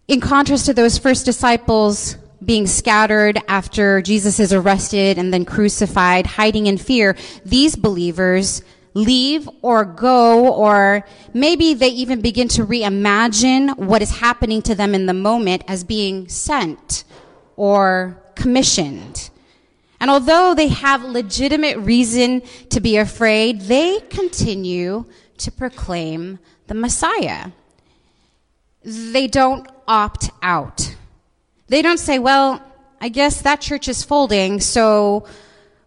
In 0.08 0.20
contrast 0.20 0.66
to 0.66 0.74
those 0.74 0.98
first 0.98 1.26
disciples 1.26 2.16
being 2.44 2.66
scattered 2.66 3.38
after 3.48 4.00
Jesus 4.02 4.38
is 4.38 4.52
arrested 4.52 5.18
and 5.18 5.32
then 5.32 5.44
crucified, 5.44 6.26
hiding 6.26 6.66
in 6.66 6.78
fear, 6.78 7.16
these 7.44 7.76
believers 7.76 8.62
leave 8.94 9.48
or 9.62 9.84
go, 9.84 10.52
or 10.52 11.04
maybe 11.34 11.74
they 11.74 11.88
even 11.88 12.20
begin 12.20 12.48
to 12.48 12.64
reimagine 12.64 13.76
what 13.76 14.02
is 14.02 14.18
happening 14.18 14.62
to 14.62 14.74
them 14.74 14.94
in 14.94 15.06
the 15.06 15.14
moment 15.14 15.62
as 15.68 15.84
being 15.84 16.28
sent 16.28 17.04
or 17.56 18.22
commissioned. 18.34 19.30
And 20.00 20.10
although 20.10 20.54
they 20.54 20.68
have 20.68 21.02
legitimate 21.02 21.78
reason 21.78 22.42
to 22.70 22.80
be 22.80 22.96
afraid, 22.96 23.62
they 23.62 24.00
continue 24.10 25.06
to 25.38 25.50
proclaim 25.50 26.38
the 26.68 26.74
Messiah. 26.74 27.50
They 28.84 29.26
don't 29.26 29.68
opt 29.88 30.30
out. 30.42 30.94
They 31.68 31.82
don't 31.82 31.98
say, 31.98 32.18
well, 32.18 32.62
I 33.00 33.08
guess 33.08 33.42
that 33.42 33.60
church 33.60 33.88
is 33.88 34.02
folding, 34.02 34.60
so 34.60 35.26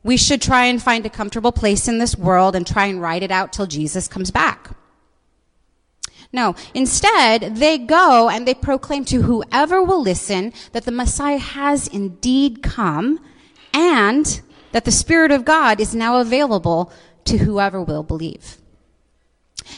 we 0.04 0.18
should 0.18 0.42
try 0.42 0.66
and 0.66 0.82
find 0.82 1.06
a 1.06 1.10
comfortable 1.10 1.52
place 1.52 1.88
in 1.88 1.98
this 1.98 2.16
world 2.16 2.56
and 2.56 2.66
try 2.66 2.86
and 2.86 3.02
ride 3.02 3.24
it 3.24 3.32
out 3.32 3.52
till 3.52 3.68
Jesus 3.68 4.08
comes 4.08 4.32
back. 4.32 4.70
No, 6.34 6.56
instead, 6.74 7.58
they 7.58 7.78
go 7.78 8.30
and 8.30 8.48
they 8.48 8.54
proclaim 8.54 9.04
to 9.06 9.24
whoever 9.24 9.84
will 9.84 10.02
listen 10.02 10.54
that 10.72 10.86
the 10.86 10.92
Messiah 10.92 11.38
has 11.38 11.88
indeed 11.88 12.64
come 12.64 13.20
and 13.74 14.42
that 14.72 14.86
the 14.86 14.92
Spirit 14.92 15.32
of 15.32 15.44
God 15.44 15.82
is 15.82 15.94
now 15.94 16.22
available 16.22 16.92
to 17.26 17.40
whoever 17.40 17.82
will 17.82 18.04
believe. 18.04 18.61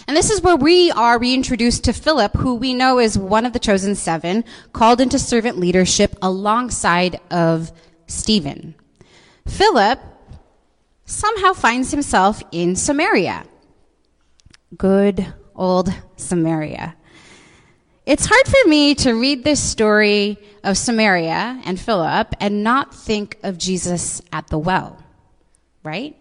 And 0.07 0.17
this 0.17 0.29
is 0.29 0.41
where 0.41 0.55
we 0.55 0.91
are 0.91 1.19
reintroduced 1.19 1.83
to 1.85 1.93
Philip, 1.93 2.35
who 2.35 2.55
we 2.55 2.73
know 2.73 2.99
is 2.99 3.17
one 3.17 3.45
of 3.45 3.53
the 3.53 3.59
chosen 3.59 3.95
seven, 3.95 4.43
called 4.71 5.01
into 5.01 5.19
servant 5.19 5.57
leadership 5.57 6.15
alongside 6.21 7.19
of 7.31 7.71
Stephen. 8.07 8.75
Philip 9.47 9.99
somehow 11.05 11.53
finds 11.53 11.91
himself 11.91 12.43
in 12.51 12.75
Samaria. 12.75 13.45
Good 14.77 15.33
old 15.55 15.93
Samaria. 16.15 16.95
It's 18.05 18.25
hard 18.25 18.47
for 18.47 18.69
me 18.69 18.95
to 18.95 19.13
read 19.13 19.43
this 19.43 19.61
story 19.61 20.37
of 20.63 20.77
Samaria 20.77 21.61
and 21.63 21.79
Philip 21.79 22.35
and 22.39 22.63
not 22.63 22.93
think 22.93 23.37
of 23.43 23.57
Jesus 23.57 24.21
at 24.31 24.47
the 24.47 24.57
well, 24.57 25.01
right? 25.83 26.15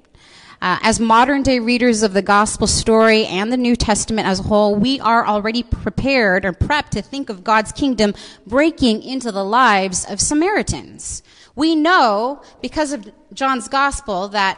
Uh, 0.62 0.78
as 0.82 1.00
modern 1.00 1.42
day 1.42 1.58
readers 1.58 2.04
of 2.04 2.12
the 2.12 2.22
gospel 2.22 2.68
story 2.68 3.26
and 3.26 3.52
the 3.52 3.56
New 3.56 3.74
Testament 3.74 4.28
as 4.28 4.38
a 4.38 4.44
whole, 4.44 4.76
we 4.76 5.00
are 5.00 5.26
already 5.26 5.64
prepared 5.64 6.44
or 6.44 6.52
prepped 6.52 6.90
to 6.90 7.02
think 7.02 7.28
of 7.28 7.42
God's 7.42 7.72
kingdom 7.72 8.14
breaking 8.46 9.02
into 9.02 9.32
the 9.32 9.44
lives 9.44 10.04
of 10.08 10.20
Samaritans. 10.20 11.24
We 11.56 11.74
know, 11.74 12.42
because 12.60 12.92
of 12.92 13.10
John's 13.34 13.66
gospel, 13.66 14.28
that 14.28 14.56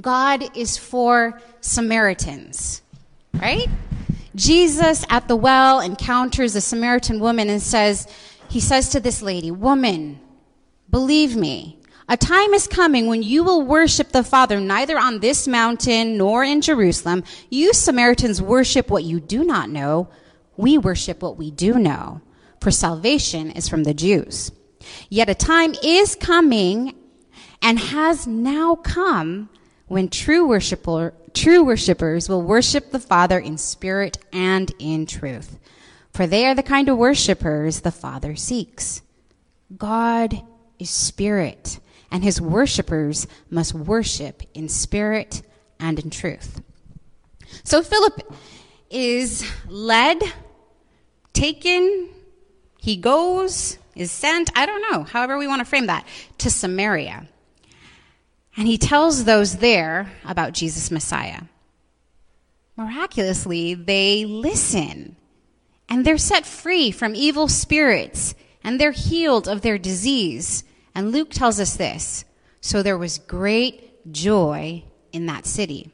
God 0.00 0.56
is 0.56 0.78
for 0.78 1.42
Samaritans, 1.62 2.82
right? 3.34 3.66
Jesus 4.36 5.04
at 5.10 5.26
the 5.26 5.34
well 5.34 5.80
encounters 5.80 6.54
a 6.54 6.60
Samaritan 6.60 7.18
woman 7.18 7.50
and 7.50 7.60
says, 7.60 8.06
he 8.48 8.60
says 8.60 8.90
to 8.90 9.00
this 9.00 9.20
lady, 9.20 9.50
woman, 9.50 10.20
believe 10.88 11.34
me, 11.34 11.77
a 12.08 12.16
time 12.16 12.54
is 12.54 12.66
coming 12.66 13.06
when 13.06 13.22
you 13.22 13.44
will 13.44 13.62
worship 13.62 14.12
the 14.12 14.22
Father 14.22 14.58
neither 14.60 14.98
on 14.98 15.20
this 15.20 15.46
mountain 15.46 16.16
nor 16.16 16.42
in 16.42 16.62
Jerusalem. 16.62 17.22
You 17.50 17.74
Samaritans 17.74 18.40
worship 18.40 18.90
what 18.90 19.04
you 19.04 19.20
do 19.20 19.44
not 19.44 19.68
know. 19.68 20.08
We 20.56 20.78
worship 20.78 21.22
what 21.22 21.36
we 21.36 21.50
do 21.50 21.74
know, 21.74 22.22
for 22.60 22.70
salvation 22.70 23.50
is 23.50 23.68
from 23.68 23.84
the 23.84 23.92
Jews. 23.92 24.50
Yet 25.10 25.28
a 25.28 25.34
time 25.34 25.74
is 25.82 26.14
coming 26.14 26.94
and 27.60 27.78
has 27.78 28.26
now 28.26 28.76
come 28.76 29.50
when 29.86 30.08
true 30.08 30.46
worshiper, 30.48 31.12
true 31.34 31.62
worshipers 31.62 32.28
will 32.28 32.42
worship 32.42 32.90
the 32.90 32.98
Father 32.98 33.38
in 33.38 33.58
spirit 33.58 34.18
and 34.32 34.72
in 34.78 35.04
truth. 35.04 35.58
For 36.12 36.26
they 36.26 36.46
are 36.46 36.54
the 36.54 36.62
kind 36.62 36.88
of 36.88 36.96
worshipers 36.96 37.80
the 37.80 37.92
Father 37.92 38.34
seeks. 38.34 39.02
God 39.76 40.42
is 40.78 40.88
spirit 40.88 41.80
and 42.10 42.24
his 42.24 42.40
worshippers 42.40 43.26
must 43.50 43.74
worship 43.74 44.42
in 44.54 44.68
spirit 44.68 45.42
and 45.78 45.98
in 45.98 46.10
truth. 46.10 46.60
So 47.64 47.82
Philip 47.82 48.34
is 48.90 49.48
led, 49.68 50.22
taken, 51.32 52.08
he 52.78 52.96
goes, 52.96 53.78
is 53.94 54.10
sent, 54.10 54.50
I 54.56 54.66
don't 54.66 54.92
know, 54.92 55.02
however 55.02 55.38
we 55.38 55.46
want 55.46 55.60
to 55.60 55.64
frame 55.64 55.86
that, 55.86 56.06
to 56.38 56.50
Samaria. 56.50 57.28
And 58.56 58.66
he 58.66 58.78
tells 58.78 59.24
those 59.24 59.58
there 59.58 60.10
about 60.24 60.52
Jesus 60.52 60.90
Messiah. 60.90 61.42
Miraculously, 62.76 63.74
they 63.74 64.24
listen 64.24 65.16
and 65.88 66.04
they're 66.04 66.18
set 66.18 66.46
free 66.46 66.90
from 66.90 67.14
evil 67.14 67.48
spirits 67.48 68.34
and 68.62 68.80
they're 68.80 68.92
healed 68.92 69.48
of 69.48 69.62
their 69.62 69.78
disease 69.78 70.64
and 70.94 71.12
Luke 71.12 71.30
tells 71.30 71.60
us 71.60 71.76
this 71.76 72.24
so 72.60 72.82
there 72.82 72.98
was 72.98 73.18
great 73.18 74.12
joy 74.12 74.84
in 75.12 75.26
that 75.26 75.46
city. 75.46 75.92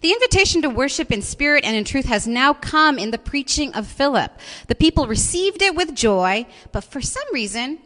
The 0.00 0.12
invitation 0.12 0.62
to 0.62 0.70
worship 0.70 1.10
in 1.10 1.20
spirit 1.20 1.64
and 1.64 1.76
in 1.76 1.84
truth 1.84 2.06
has 2.06 2.26
now 2.26 2.52
come 2.54 2.98
in 2.98 3.10
the 3.10 3.18
preaching 3.18 3.74
of 3.74 3.86
Philip. 3.86 4.32
The 4.68 4.74
people 4.74 5.06
received 5.06 5.62
it 5.62 5.74
with 5.74 5.94
joy, 5.94 6.46
but 6.72 6.84
for 6.84 7.00
some 7.00 7.26
reason, 7.32 7.80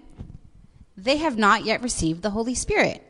they 0.97 1.17
have 1.17 1.39
not 1.39 1.65
yet 1.65 1.83
received 1.83 2.23
the 2.23 2.31
Holy 2.31 2.55
Spirit. 2.55 3.03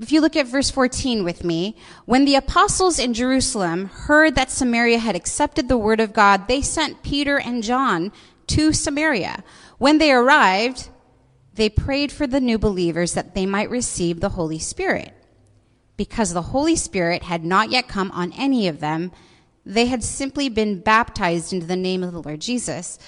If 0.00 0.12
you 0.12 0.20
look 0.20 0.36
at 0.36 0.46
verse 0.46 0.70
14 0.70 1.24
with 1.24 1.42
me, 1.42 1.76
when 2.06 2.24
the 2.24 2.36
apostles 2.36 3.00
in 3.00 3.14
Jerusalem 3.14 3.86
heard 3.86 4.36
that 4.36 4.50
Samaria 4.50 4.98
had 4.98 5.16
accepted 5.16 5.68
the 5.68 5.76
word 5.76 5.98
of 5.98 6.12
God, 6.12 6.46
they 6.46 6.62
sent 6.62 7.02
Peter 7.02 7.38
and 7.38 7.64
John 7.64 8.12
to 8.46 8.72
Samaria. 8.72 9.42
When 9.78 9.98
they 9.98 10.12
arrived, 10.12 10.90
they 11.54 11.68
prayed 11.68 12.12
for 12.12 12.26
the 12.26 12.40
new 12.40 12.58
believers 12.58 13.14
that 13.14 13.34
they 13.34 13.46
might 13.46 13.70
receive 13.70 14.20
the 14.20 14.30
Holy 14.30 14.58
Spirit. 14.58 15.14
Because 15.96 16.32
the 16.32 16.42
Holy 16.42 16.76
Spirit 16.76 17.24
had 17.24 17.44
not 17.44 17.70
yet 17.70 17.88
come 17.88 18.10
on 18.12 18.32
any 18.32 18.68
of 18.68 18.80
them, 18.80 19.10
they 19.64 19.86
had 19.86 20.04
simply 20.04 20.48
been 20.48 20.80
baptized 20.80 21.52
into 21.52 21.66
the 21.66 21.76
name 21.76 22.02
of 22.02 22.12
the 22.12 22.22
Lord 22.22 22.40
Jesus. 22.40 22.98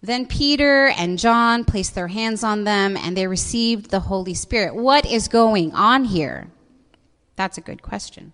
Then 0.00 0.26
Peter 0.26 0.86
and 0.96 1.18
John 1.18 1.64
placed 1.64 1.94
their 1.94 2.08
hands 2.08 2.44
on 2.44 2.64
them 2.64 2.96
and 2.96 3.16
they 3.16 3.26
received 3.26 3.90
the 3.90 4.00
Holy 4.00 4.34
Spirit. 4.34 4.74
What 4.74 5.04
is 5.04 5.26
going 5.28 5.72
on 5.72 6.04
here? 6.04 6.48
That's 7.36 7.58
a 7.58 7.62
good 7.62 7.82
question. 7.82 8.32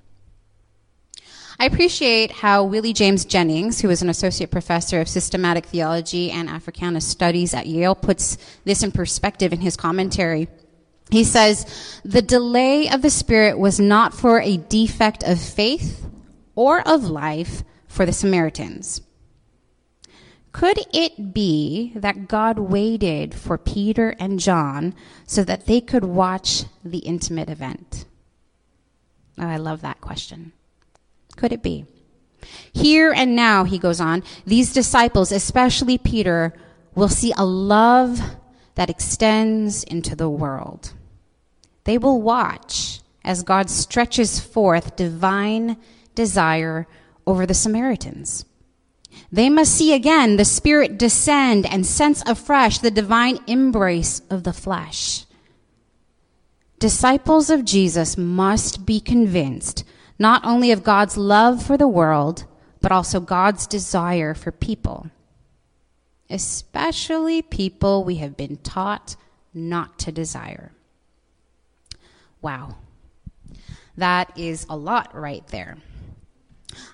I 1.59 1.67
appreciate 1.67 2.33
how 2.33 2.65
Willie 2.65 2.93
James 2.93 3.25
Jennings, 3.25 3.81
who 3.81 3.91
is 3.91 4.03
an 4.03 4.09
associate 4.09 4.51
professor 4.51 5.01
of 5.01 5.09
systematic 5.09 5.67
theology 5.67 6.31
and 6.31 6.49
Africana 6.49 7.01
studies 7.01 7.55
at 7.55 7.67
Yale, 7.67 7.95
puts 7.95 8.37
this 8.65 8.83
in 8.83 8.91
perspective 8.91 9.53
in 9.53 9.61
his 9.61 9.77
commentary. 9.77 10.49
He 11.11 11.23
says, 11.23 12.01
the 12.05 12.23
delay 12.23 12.89
of 12.89 13.03
the 13.03 13.11
Spirit 13.11 13.59
was 13.59 13.79
not 13.79 14.15
for 14.15 14.41
a 14.41 14.57
defect 14.57 15.23
of 15.23 15.41
faith 15.41 16.07
or 16.57 16.81
of 16.87 17.05
life 17.05 17.63
for 17.87 18.05
the 18.05 18.13
Samaritans. 18.13 19.01
Could 20.51 20.79
it 20.93 21.35
be 21.35 21.93
that 21.97 22.29
God 22.29 22.59
waited 22.59 23.35
for 23.35 23.59
Peter 23.59 24.15
and 24.19 24.41
John 24.41 24.95
so 25.27 25.45
that 25.45 25.67
they 25.67 25.81
could 25.81 26.05
watch 26.05 26.65
the 26.85 26.99
intimate 26.99 27.51
event? 27.51 28.07
Oh, 29.39 29.47
I 29.47 29.57
love 29.57 29.83
that 29.83 30.01
question. 30.01 30.53
Could 31.37 31.53
it 31.53 31.63
be? 31.63 31.87
Here 32.73 33.13
and 33.13 33.35
now, 33.35 33.65
he 33.65 33.79
goes 33.79 34.01
on, 34.01 34.23
these 34.47 34.73
disciples, 34.73 35.33
especially 35.33 35.99
Peter, 35.99 36.53
will 36.95 37.09
see 37.09 37.33
a 37.37 37.45
love 37.45 38.21
that 38.75 38.91
extends 38.91 39.85
into 39.85 40.17
the 40.17 40.29
world. 40.29 40.93
They 41.85 41.99
will 41.99 42.21
watch 42.21 43.01
as 43.25 43.43
God 43.43 43.71
stretches 43.71 44.41
forth 44.41 44.97
divine 44.97 45.77
desire 46.15 46.87
over 47.27 47.47
the 47.47 47.55
Samaritans. 47.55 48.45
They 49.31 49.49
must 49.49 49.75
see 49.75 49.93
again 49.93 50.37
the 50.37 50.45
Spirit 50.45 50.99
descend 50.99 51.67
and 51.67 51.87
sense 51.87 52.23
afresh 52.27 52.79
the 52.79 52.91
divine 52.91 53.39
embrace 53.47 54.21
of 54.31 54.45
the 54.45 54.53
flesh. 54.53 55.25
Disciples 56.79 57.51
of 57.51 57.65
Jesus 57.65 58.19
must 58.19 58.85
be 58.85 59.01
convinced 59.01 59.85
not 60.19 60.45
only 60.45 60.71
of 60.71 60.85
God's 60.85 61.17
love 61.17 61.63
for 61.63 61.77
the 61.77 61.89
world, 61.89 62.45
but 62.81 62.93
also 62.93 63.21
God's 63.21 63.67
desire 63.67 64.35
for 64.35 64.53
people, 64.53 65.11
especially 66.29 67.43
people 67.43 68.05
we 68.05 68.17
have 68.17 68.37
been 68.37 68.57
taught 68.59 69.17
not 69.53 69.99
to 70.01 70.13
desire. 70.13 70.73
Wow. 72.43 72.77
That 73.97 74.37
is 74.37 74.67
a 74.69 74.77
lot 74.77 75.15
right 75.15 75.47
there. 75.49 75.79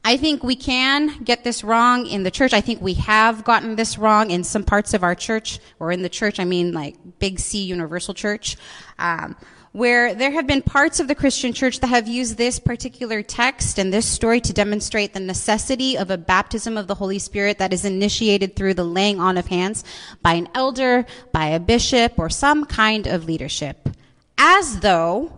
I 0.04 0.16
think 0.16 0.42
we 0.42 0.56
can 0.56 1.22
get 1.24 1.42
this 1.42 1.64
wrong 1.64 2.06
in 2.06 2.22
the 2.22 2.30
church. 2.30 2.52
I 2.52 2.60
think 2.60 2.80
we 2.82 2.94
have 2.94 3.44
gotten 3.44 3.76
this 3.76 3.96
wrong 3.98 4.30
in 4.30 4.44
some 4.44 4.62
parts 4.62 4.94
of 4.94 5.02
our 5.02 5.14
church, 5.14 5.58
or 5.78 5.90
in 5.90 6.02
the 6.02 6.08
church, 6.08 6.38
I 6.38 6.44
mean 6.44 6.72
like 6.72 6.96
Big 7.18 7.38
C 7.40 7.64
Universal 7.64 8.14
Church, 8.14 8.56
um, 8.98 9.36
where 9.72 10.14
there 10.14 10.32
have 10.32 10.46
been 10.46 10.62
parts 10.62 10.98
of 10.98 11.06
the 11.06 11.14
Christian 11.14 11.52
church 11.52 11.80
that 11.80 11.86
have 11.86 12.08
used 12.08 12.36
this 12.36 12.58
particular 12.58 13.22
text 13.22 13.78
and 13.78 13.92
this 13.92 14.06
story 14.06 14.40
to 14.40 14.52
demonstrate 14.52 15.12
the 15.12 15.20
necessity 15.20 15.96
of 15.96 16.10
a 16.10 16.18
baptism 16.18 16.76
of 16.76 16.88
the 16.88 16.96
Holy 16.96 17.18
Spirit 17.18 17.58
that 17.58 17.72
is 17.72 17.84
initiated 17.84 18.56
through 18.56 18.74
the 18.74 18.84
laying 18.84 19.20
on 19.20 19.38
of 19.38 19.46
hands 19.46 19.84
by 20.22 20.34
an 20.34 20.48
elder, 20.54 21.06
by 21.32 21.46
a 21.46 21.60
bishop, 21.60 22.18
or 22.18 22.28
some 22.28 22.64
kind 22.64 23.06
of 23.06 23.26
leadership. 23.26 23.88
As 24.36 24.80
though 24.80 25.32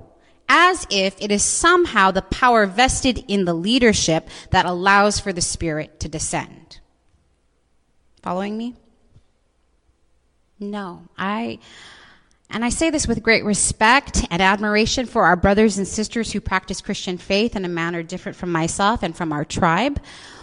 as 0.48 0.86
if 0.90 1.16
it 1.20 1.30
is 1.30 1.42
somehow 1.42 2.10
the 2.10 2.22
power 2.22 2.66
vested 2.66 3.24
in 3.26 3.46
the 3.46 3.54
leadership 3.54 4.28
that 4.50 4.66
allows 4.66 5.18
for 5.18 5.32
the 5.32 5.40
Spirit 5.40 5.98
to 6.00 6.08
descend. 6.08 6.78
Following 8.22 8.56
me? 8.56 8.76
No, 10.60 11.02
I, 11.18 11.58
and 12.52 12.64
I 12.64 12.68
say 12.68 12.90
this 12.90 13.08
with 13.08 13.22
great 13.22 13.44
respect 13.44 14.26
and 14.30 14.42
admiration 14.42 15.06
for 15.06 15.24
our 15.24 15.36
brothers 15.36 15.78
and 15.78 15.88
sisters 15.88 16.32
who 16.32 16.40
practice 16.40 16.80
Christian 16.80 17.16
faith 17.16 17.56
in 17.56 17.64
a 17.64 17.68
manner 17.68 18.02
different 18.02 18.36
from 18.36 18.52
myself 18.52 19.02
and 19.02 19.16
from 19.16 19.32
our 19.32 19.44
tribe. 19.44 20.00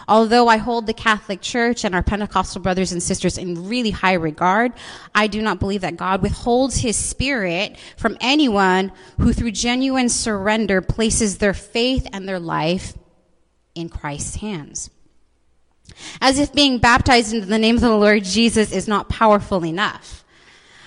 Although 0.07 0.47
I 0.47 0.57
hold 0.57 0.87
the 0.87 0.93
Catholic 0.93 1.39
Church 1.39 1.85
and 1.85 1.93
our 1.93 2.01
Pentecostal 2.01 2.61
brothers 2.61 2.91
and 2.91 3.01
sisters 3.01 3.37
in 3.37 3.69
really 3.69 3.91
high 3.91 4.13
regard, 4.13 4.73
I 5.13 5.27
do 5.27 5.39
not 5.39 5.59
believe 5.59 5.81
that 5.81 5.97
God 5.97 6.23
withholds 6.23 6.77
his 6.77 6.95
spirit 6.95 7.77
from 7.95 8.17
anyone 8.19 8.91
who 9.19 9.31
through 9.31 9.51
genuine 9.51 10.09
surrender 10.09 10.81
places 10.81 11.37
their 11.37 11.53
faith 11.53 12.07
and 12.11 12.27
their 12.27 12.39
life 12.39 12.97
in 13.75 13.87
Christ's 13.87 14.37
hands. 14.37 14.89
As 16.21 16.39
if 16.39 16.53
being 16.53 16.79
baptized 16.79 17.31
into 17.31 17.45
the 17.45 17.59
name 17.59 17.75
of 17.75 17.81
the 17.81 17.95
Lord 17.95 18.23
Jesus 18.23 18.71
is 18.71 18.87
not 18.87 19.09
powerful 19.09 19.63
enough. 19.63 20.18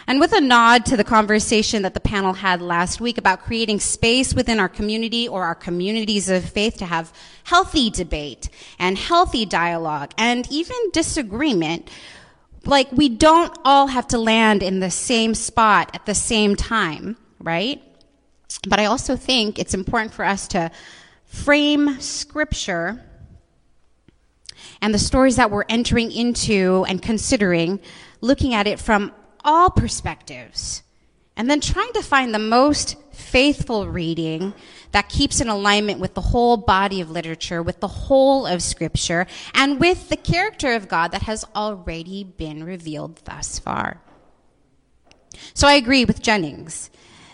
And 0.06 0.18
with 0.18 0.32
a 0.32 0.40
nod 0.40 0.84
to 0.86 0.96
the 0.96 1.04
conversation 1.04 1.82
that 1.82 1.94
the 1.94 2.00
panel 2.00 2.32
had 2.32 2.60
last 2.60 3.00
week 3.00 3.18
about 3.18 3.42
creating 3.42 3.80
space 3.80 4.34
within 4.34 4.58
our 4.58 4.68
community 4.68 5.28
or 5.28 5.44
our 5.44 5.54
communities 5.54 6.28
of 6.28 6.44
faith 6.44 6.76
to 6.78 6.86
have 6.86 7.12
healthy 7.44 7.90
debate 7.90 8.48
and 8.78 8.98
healthy 8.98 9.46
dialogue 9.46 10.12
and 10.18 10.50
even 10.50 10.76
disagreement, 10.92 11.88
like 12.64 12.90
we 12.92 13.08
don't 13.08 13.56
all 13.64 13.86
have 13.88 14.06
to 14.08 14.18
land 14.18 14.62
in 14.62 14.80
the 14.80 14.90
same 14.90 15.34
spot 15.34 15.90
at 15.94 16.06
the 16.06 16.14
same 16.14 16.56
time, 16.56 17.16
right? 17.40 17.82
But 18.68 18.80
I 18.80 18.86
also 18.86 19.16
think 19.16 19.58
it's 19.58 19.74
important 19.74 20.12
for 20.12 20.24
us 20.24 20.48
to 20.48 20.70
frame 21.26 22.00
scripture 22.00 23.02
and 24.80 24.92
the 24.92 24.98
stories 24.98 25.36
that 25.36 25.50
we're 25.50 25.64
entering 25.68 26.10
into 26.10 26.84
and 26.88 27.00
considering, 27.00 27.80
looking 28.20 28.52
at 28.52 28.66
it 28.66 28.80
from 28.80 29.12
all 29.44 29.70
perspectives, 29.70 30.82
and 31.36 31.50
then 31.50 31.60
trying 31.60 31.92
to 31.94 32.02
find 32.02 32.34
the 32.34 32.38
most 32.38 32.96
faithful 33.12 33.88
reading 33.88 34.54
that 34.92 35.08
keeps 35.08 35.40
in 35.40 35.48
alignment 35.48 36.00
with 36.00 36.14
the 36.14 36.20
whole 36.20 36.56
body 36.56 37.00
of 37.00 37.10
literature, 37.10 37.62
with 37.62 37.80
the 37.80 37.88
whole 37.88 38.46
of 38.46 38.62
Scripture, 38.62 39.26
and 39.54 39.80
with 39.80 40.08
the 40.08 40.16
character 40.16 40.72
of 40.74 40.88
God 40.88 41.12
that 41.12 41.22
has 41.22 41.44
already 41.54 42.24
been 42.24 42.64
revealed 42.64 43.16
thus 43.24 43.58
far. 43.58 44.00
So 45.54 45.66
I 45.66 45.74
agree 45.74 46.04
with 46.04 46.22
Jennings 46.22 46.90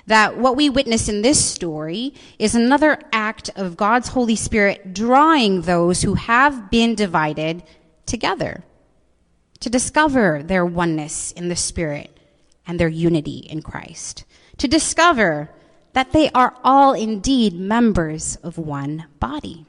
that 0.07 0.39
what 0.39 0.57
we 0.57 0.71
witness 0.71 1.09
in 1.09 1.21
this 1.21 1.45
story 1.45 2.15
is 2.39 2.55
another 2.55 2.99
act 3.13 3.51
of 3.57 3.77
God's 3.77 4.09
Holy 4.09 4.37
Spirit 4.37 4.95
drawing 4.95 5.63
those 5.63 6.03
who 6.03 6.15
have 6.15 6.71
been 6.71 6.95
divided 6.95 7.63
together 8.07 8.65
to 9.61 9.71
discover 9.71 10.43
their 10.43 10.65
oneness 10.65 11.33
in 11.33 11.49
the 11.49 11.57
Spirit 11.57 12.17
and 12.67 12.79
their 12.79 12.89
unity 12.89 13.39
in 13.39 13.63
Christ, 13.63 14.25
to 14.59 14.69
discover 14.69 15.51
that 15.95 16.13
they 16.13 16.31
are 16.31 16.55
all 16.63 16.93
indeed 16.93 17.55
members 17.55 18.37
of 18.37 18.59
one 18.59 19.07
body. 19.19 19.67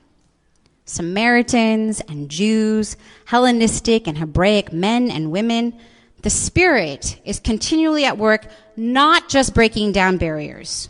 Samaritans 0.86 2.02
and 2.02 2.30
Jews, 2.30 2.98
Hellenistic 3.26 4.08
and 4.08 4.18
Hebraic 4.18 4.74
men 4.74 5.10
and 5.10 5.32
women, 5.32 5.74
the 6.22 6.30
Spirit 6.30 7.20
is 7.26 7.40
continually 7.40 8.06
at 8.06 8.18
work, 8.18 8.48
not 8.76 9.30
just 9.30 9.54
breaking 9.54 9.92
down 9.92 10.18
barriers, 10.18 10.90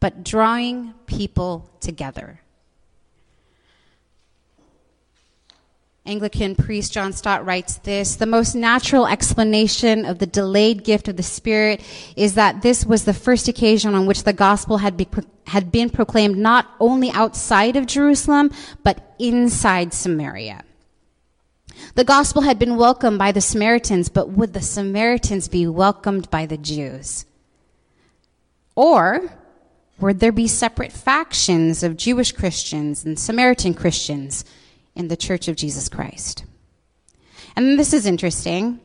but 0.00 0.24
drawing 0.24 0.94
people 1.06 1.70
together 1.80 2.41
Anglican 6.04 6.56
priest 6.56 6.92
John 6.92 7.12
Stott 7.12 7.46
writes 7.46 7.76
this 7.78 8.16
The 8.16 8.26
most 8.26 8.56
natural 8.56 9.06
explanation 9.06 10.04
of 10.04 10.18
the 10.18 10.26
delayed 10.26 10.82
gift 10.82 11.06
of 11.06 11.16
the 11.16 11.22
Spirit 11.22 11.80
is 12.16 12.34
that 12.34 12.62
this 12.62 12.84
was 12.84 13.04
the 13.04 13.14
first 13.14 13.46
occasion 13.46 13.94
on 13.94 14.06
which 14.06 14.24
the 14.24 14.32
gospel 14.32 14.78
had, 14.78 14.96
be, 14.96 15.06
had 15.46 15.70
been 15.70 15.90
proclaimed 15.90 16.36
not 16.36 16.68
only 16.80 17.10
outside 17.12 17.76
of 17.76 17.86
Jerusalem, 17.86 18.50
but 18.82 19.14
inside 19.20 19.94
Samaria. 19.94 20.64
The 21.94 22.04
gospel 22.04 22.42
had 22.42 22.58
been 22.58 22.76
welcomed 22.76 23.18
by 23.18 23.30
the 23.30 23.40
Samaritans, 23.40 24.08
but 24.08 24.30
would 24.30 24.54
the 24.54 24.60
Samaritans 24.60 25.46
be 25.46 25.68
welcomed 25.68 26.28
by 26.30 26.46
the 26.46 26.56
Jews? 26.56 27.26
Or 28.74 29.32
would 30.00 30.18
there 30.18 30.32
be 30.32 30.48
separate 30.48 30.90
factions 30.90 31.84
of 31.84 31.96
Jewish 31.96 32.32
Christians 32.32 33.04
and 33.04 33.16
Samaritan 33.16 33.74
Christians? 33.74 34.44
In 34.94 35.08
the 35.08 35.16
Church 35.16 35.48
of 35.48 35.56
Jesus 35.56 35.88
Christ. 35.88 36.44
And 37.56 37.78
this 37.78 37.92
is 37.92 38.06
interesting. 38.06 38.80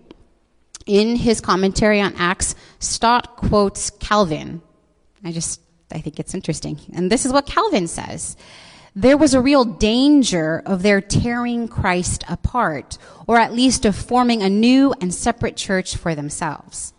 In 0.86 1.18
his 1.18 1.42
commentary 1.42 2.00
on 2.00 2.14
Acts, 2.18 2.56
Stott 2.80 3.36
quotes 3.36 3.90
Calvin. 3.90 4.62
I 5.24 5.32
just, 5.32 5.60
I 5.92 6.00
think 6.00 6.20
it's 6.20 6.34
interesting. 6.34 6.80
And 6.94 7.12
this 7.12 7.26
is 7.26 7.34
what 7.34 7.46
Calvin 7.46 7.88
says. 7.88 8.38
There 8.96 9.18
was 9.18 9.34
a 9.34 9.42
real 9.42 9.64
danger 9.64 10.64
of 10.66 10.82
their 10.82 11.02
tearing 11.02 11.68
Christ 11.68 12.24
apart, 12.28 12.98
or 13.28 13.38
at 13.38 13.54
least 13.54 13.86
of 13.86 13.96
forming 13.96 14.42
a 14.42 14.50
new 14.50 14.94
and 15.02 15.14
separate 15.14 15.56
church 15.56 15.98
for 15.98 16.16
themselves. 16.16 16.94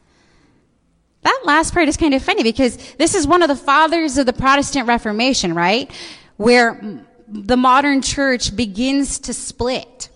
That 1.22 1.40
last 1.44 1.74
part 1.74 1.88
is 1.88 1.96
kind 1.96 2.14
of 2.14 2.22
funny 2.22 2.42
because 2.42 2.76
this 2.94 3.14
is 3.14 3.26
one 3.26 3.42
of 3.42 3.48
the 3.48 3.56
fathers 3.56 4.16
of 4.16 4.26
the 4.26 4.32
Protestant 4.32 4.86
Reformation, 4.86 5.54
right? 5.54 5.90
Where 6.36 7.04
the 7.30 7.56
modern 7.56 8.02
church 8.02 8.56
begins 8.56 9.18
to 9.20 9.34
split. 9.34 10.08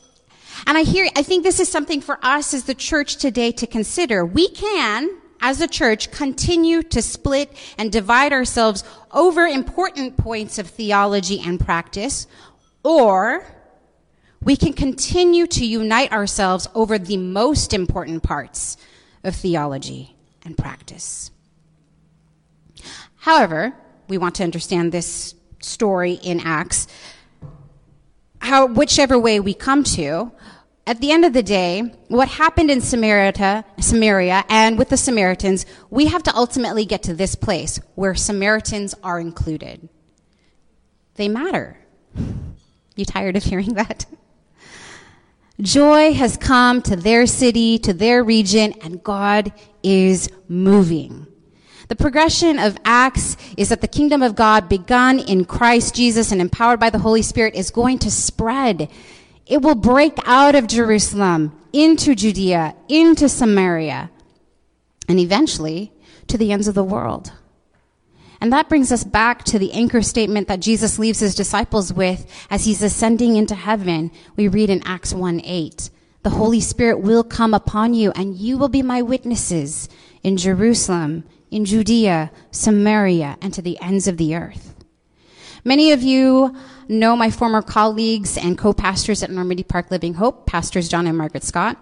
And 0.66 0.78
I 0.78 0.82
hear, 0.82 1.08
I 1.16 1.22
think 1.22 1.44
this 1.44 1.60
is 1.60 1.68
something 1.68 2.00
for 2.00 2.18
us 2.22 2.54
as 2.54 2.64
the 2.64 2.74
church 2.74 3.16
today 3.16 3.52
to 3.52 3.66
consider. 3.66 4.24
We 4.24 4.48
can, 4.48 5.10
as 5.40 5.60
a 5.60 5.68
church, 5.68 6.10
continue 6.10 6.82
to 6.84 7.02
split 7.02 7.54
and 7.76 7.90
divide 7.90 8.32
ourselves 8.32 8.84
over 9.10 9.46
important 9.46 10.16
points 10.16 10.58
of 10.58 10.68
theology 10.68 11.40
and 11.40 11.60
practice, 11.60 12.26
or 12.84 13.44
we 14.40 14.56
can 14.56 14.72
continue 14.72 15.46
to 15.48 15.66
unite 15.66 16.12
ourselves 16.12 16.68
over 16.74 16.98
the 16.98 17.16
most 17.16 17.74
important 17.74 18.22
parts 18.22 18.76
of 19.24 19.36
theology 19.36 20.16
and 20.44 20.56
practice. 20.56 21.30
However, 23.16 23.74
we 24.08 24.18
want 24.18 24.34
to 24.36 24.44
understand 24.44 24.90
this 24.90 25.34
story 25.64 26.14
in 26.14 26.40
Acts, 26.40 26.86
how, 28.40 28.66
whichever 28.66 29.18
way 29.18 29.40
we 29.40 29.54
come 29.54 29.84
to, 29.84 30.32
at 30.86 31.00
the 31.00 31.12
end 31.12 31.24
of 31.24 31.32
the 31.32 31.42
day, 31.42 31.80
what 32.08 32.28
happened 32.28 32.70
in 32.70 32.80
Samaria, 32.80 33.64
Samaria 33.78 34.44
and 34.48 34.76
with 34.76 34.88
the 34.88 34.96
Samaritans, 34.96 35.64
we 35.90 36.06
have 36.06 36.24
to 36.24 36.34
ultimately 36.34 36.84
get 36.84 37.04
to 37.04 37.14
this 37.14 37.36
place 37.36 37.78
where 37.94 38.14
Samaritans 38.14 38.94
are 39.04 39.20
included. 39.20 39.88
They 41.14 41.28
matter. 41.28 41.78
You 42.96 43.04
tired 43.04 43.36
of 43.36 43.44
hearing 43.44 43.74
that? 43.74 44.06
Joy 45.60 46.12
has 46.14 46.36
come 46.36 46.82
to 46.82 46.96
their 46.96 47.26
city, 47.26 47.78
to 47.80 47.92
their 47.92 48.24
region, 48.24 48.74
and 48.82 49.02
God 49.02 49.52
is 49.84 50.28
moving. 50.48 51.26
The 51.92 51.96
progression 51.96 52.58
of 52.58 52.78
Acts 52.86 53.36
is 53.58 53.68
that 53.68 53.82
the 53.82 53.86
kingdom 53.86 54.22
of 54.22 54.34
God, 54.34 54.66
begun 54.66 55.18
in 55.18 55.44
Christ 55.44 55.94
Jesus 55.94 56.32
and 56.32 56.40
empowered 56.40 56.80
by 56.80 56.88
the 56.88 57.00
Holy 57.00 57.20
Spirit, 57.20 57.54
is 57.54 57.70
going 57.70 57.98
to 57.98 58.10
spread. 58.10 58.88
It 59.44 59.60
will 59.60 59.74
break 59.74 60.16
out 60.24 60.54
of 60.54 60.68
Jerusalem 60.68 61.54
into 61.70 62.14
Judea, 62.14 62.74
into 62.88 63.28
Samaria, 63.28 64.10
and 65.06 65.20
eventually 65.20 65.92
to 66.28 66.38
the 66.38 66.50
ends 66.50 66.66
of 66.66 66.74
the 66.74 66.82
world. 66.82 67.30
And 68.40 68.50
that 68.54 68.70
brings 68.70 68.90
us 68.90 69.04
back 69.04 69.44
to 69.44 69.58
the 69.58 69.74
anchor 69.74 70.00
statement 70.00 70.48
that 70.48 70.60
Jesus 70.60 70.98
leaves 70.98 71.20
his 71.20 71.34
disciples 71.34 71.92
with 71.92 72.24
as 72.48 72.64
he's 72.64 72.82
ascending 72.82 73.36
into 73.36 73.54
heaven. 73.54 74.10
We 74.34 74.48
read 74.48 74.70
in 74.70 74.80
Acts 74.86 75.12
1 75.12 75.42
8. 75.44 75.90
The 76.22 76.30
Holy 76.30 76.60
Spirit 76.62 77.00
will 77.00 77.22
come 77.22 77.52
upon 77.52 77.92
you 77.92 78.12
and 78.12 78.34
you 78.34 78.56
will 78.56 78.70
be 78.70 78.80
my 78.80 79.02
witnesses 79.02 79.90
in 80.22 80.38
Jerusalem, 80.38 81.24
in 81.52 81.64
Judea, 81.64 82.32
Samaria, 82.50 83.36
and 83.40 83.52
to 83.54 83.62
the 83.62 83.78
ends 83.80 84.08
of 84.08 84.16
the 84.16 84.34
earth. 84.34 84.74
Many 85.64 85.92
of 85.92 86.02
you 86.02 86.56
know 86.88 87.14
my 87.14 87.30
former 87.30 87.62
colleagues 87.62 88.36
and 88.36 88.58
co-pastors 88.58 89.22
at 89.22 89.30
Normandy 89.30 89.62
Park 89.62 89.90
Living 89.90 90.14
Hope, 90.14 90.46
Pastors 90.46 90.88
John 90.88 91.06
and 91.06 91.16
Margaret 91.16 91.44
Scott. 91.44 91.76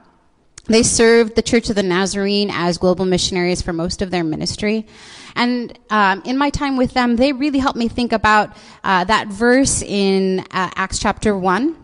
They 0.66 0.82
served 0.82 1.34
the 1.34 1.42
Church 1.42 1.70
of 1.70 1.76
the 1.76 1.82
Nazarene 1.82 2.50
as 2.52 2.78
global 2.78 3.06
missionaries 3.06 3.62
for 3.62 3.72
most 3.72 4.02
of 4.02 4.10
their 4.10 4.22
ministry. 4.22 4.86
And 5.34 5.76
um, 5.88 6.22
in 6.26 6.36
my 6.36 6.50
time 6.50 6.76
with 6.76 6.92
them, 6.92 7.16
they 7.16 7.32
really 7.32 7.58
helped 7.58 7.78
me 7.78 7.88
think 7.88 8.12
about 8.12 8.54
uh, 8.84 9.04
that 9.04 9.28
verse 9.28 9.82
in 9.82 10.40
uh, 10.50 10.70
Acts 10.74 10.98
chapter 10.98 11.36
1 11.36 11.76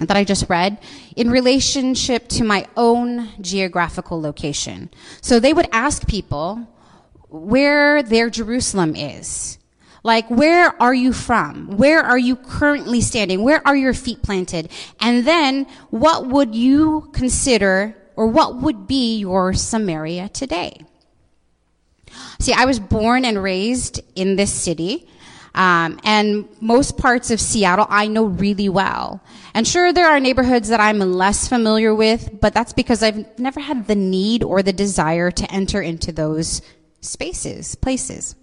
that 0.00 0.16
I 0.16 0.24
just 0.24 0.48
read 0.48 0.78
in 1.14 1.30
relationship 1.30 2.28
to 2.28 2.44
my 2.44 2.66
own 2.76 3.28
geographical 3.40 4.20
location. 4.20 4.90
So 5.20 5.38
they 5.38 5.52
would 5.52 5.68
ask 5.72 6.06
people 6.08 6.66
where 7.30 8.02
their 8.02 8.28
Jerusalem 8.30 8.94
is. 8.96 9.58
Like, 10.02 10.30
where 10.30 10.80
are 10.82 10.94
you 10.94 11.12
from? 11.12 11.76
Where 11.76 12.00
are 12.02 12.18
you 12.18 12.36
currently 12.36 13.00
standing? 13.00 13.42
Where 13.42 13.66
are 13.66 13.76
your 13.76 13.92
feet 13.92 14.22
planted? 14.22 14.70
And 14.98 15.26
then, 15.26 15.66
what 15.90 16.26
would 16.26 16.54
you 16.54 17.10
consider, 17.12 17.96
or 18.16 18.26
what 18.26 18.56
would 18.56 18.86
be 18.86 19.18
your 19.18 19.52
Samaria 19.52 20.30
today? 20.30 20.84
See, 22.38 22.54
I 22.54 22.64
was 22.64 22.80
born 22.80 23.24
and 23.24 23.42
raised 23.42 24.00
in 24.14 24.36
this 24.36 24.52
city. 24.52 25.06
Um, 25.52 25.98
and 26.04 26.48
most 26.60 26.96
parts 26.96 27.32
of 27.32 27.40
Seattle 27.40 27.86
I 27.88 28.06
know 28.06 28.24
really 28.24 28.68
well. 28.68 29.20
And 29.52 29.66
sure, 29.66 29.92
there 29.92 30.08
are 30.08 30.20
neighborhoods 30.20 30.68
that 30.68 30.78
I'm 30.78 31.00
less 31.00 31.48
familiar 31.48 31.92
with, 31.92 32.40
but 32.40 32.54
that's 32.54 32.72
because 32.72 33.02
I've 33.02 33.38
never 33.38 33.58
had 33.58 33.88
the 33.88 33.96
need 33.96 34.44
or 34.44 34.62
the 34.62 34.72
desire 34.72 35.32
to 35.32 35.52
enter 35.52 35.82
into 35.82 36.12
those 36.12 36.62
spaces, 37.00 37.74
places. 37.74 38.34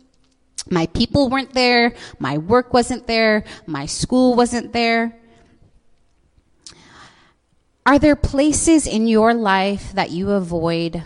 My 0.69 0.87
people 0.87 1.29
weren't 1.29 1.53
there, 1.53 1.93
my 2.19 2.37
work 2.37 2.73
wasn't 2.73 3.07
there, 3.07 3.45
my 3.65 3.85
school 3.85 4.35
wasn't 4.35 4.73
there. 4.73 5.17
Are 7.85 7.99
there 7.99 8.17
places 8.17 8.85
in 8.85 9.07
your 9.07 9.33
life 9.33 9.93
that 9.93 10.11
you 10.11 10.31
avoid 10.31 11.03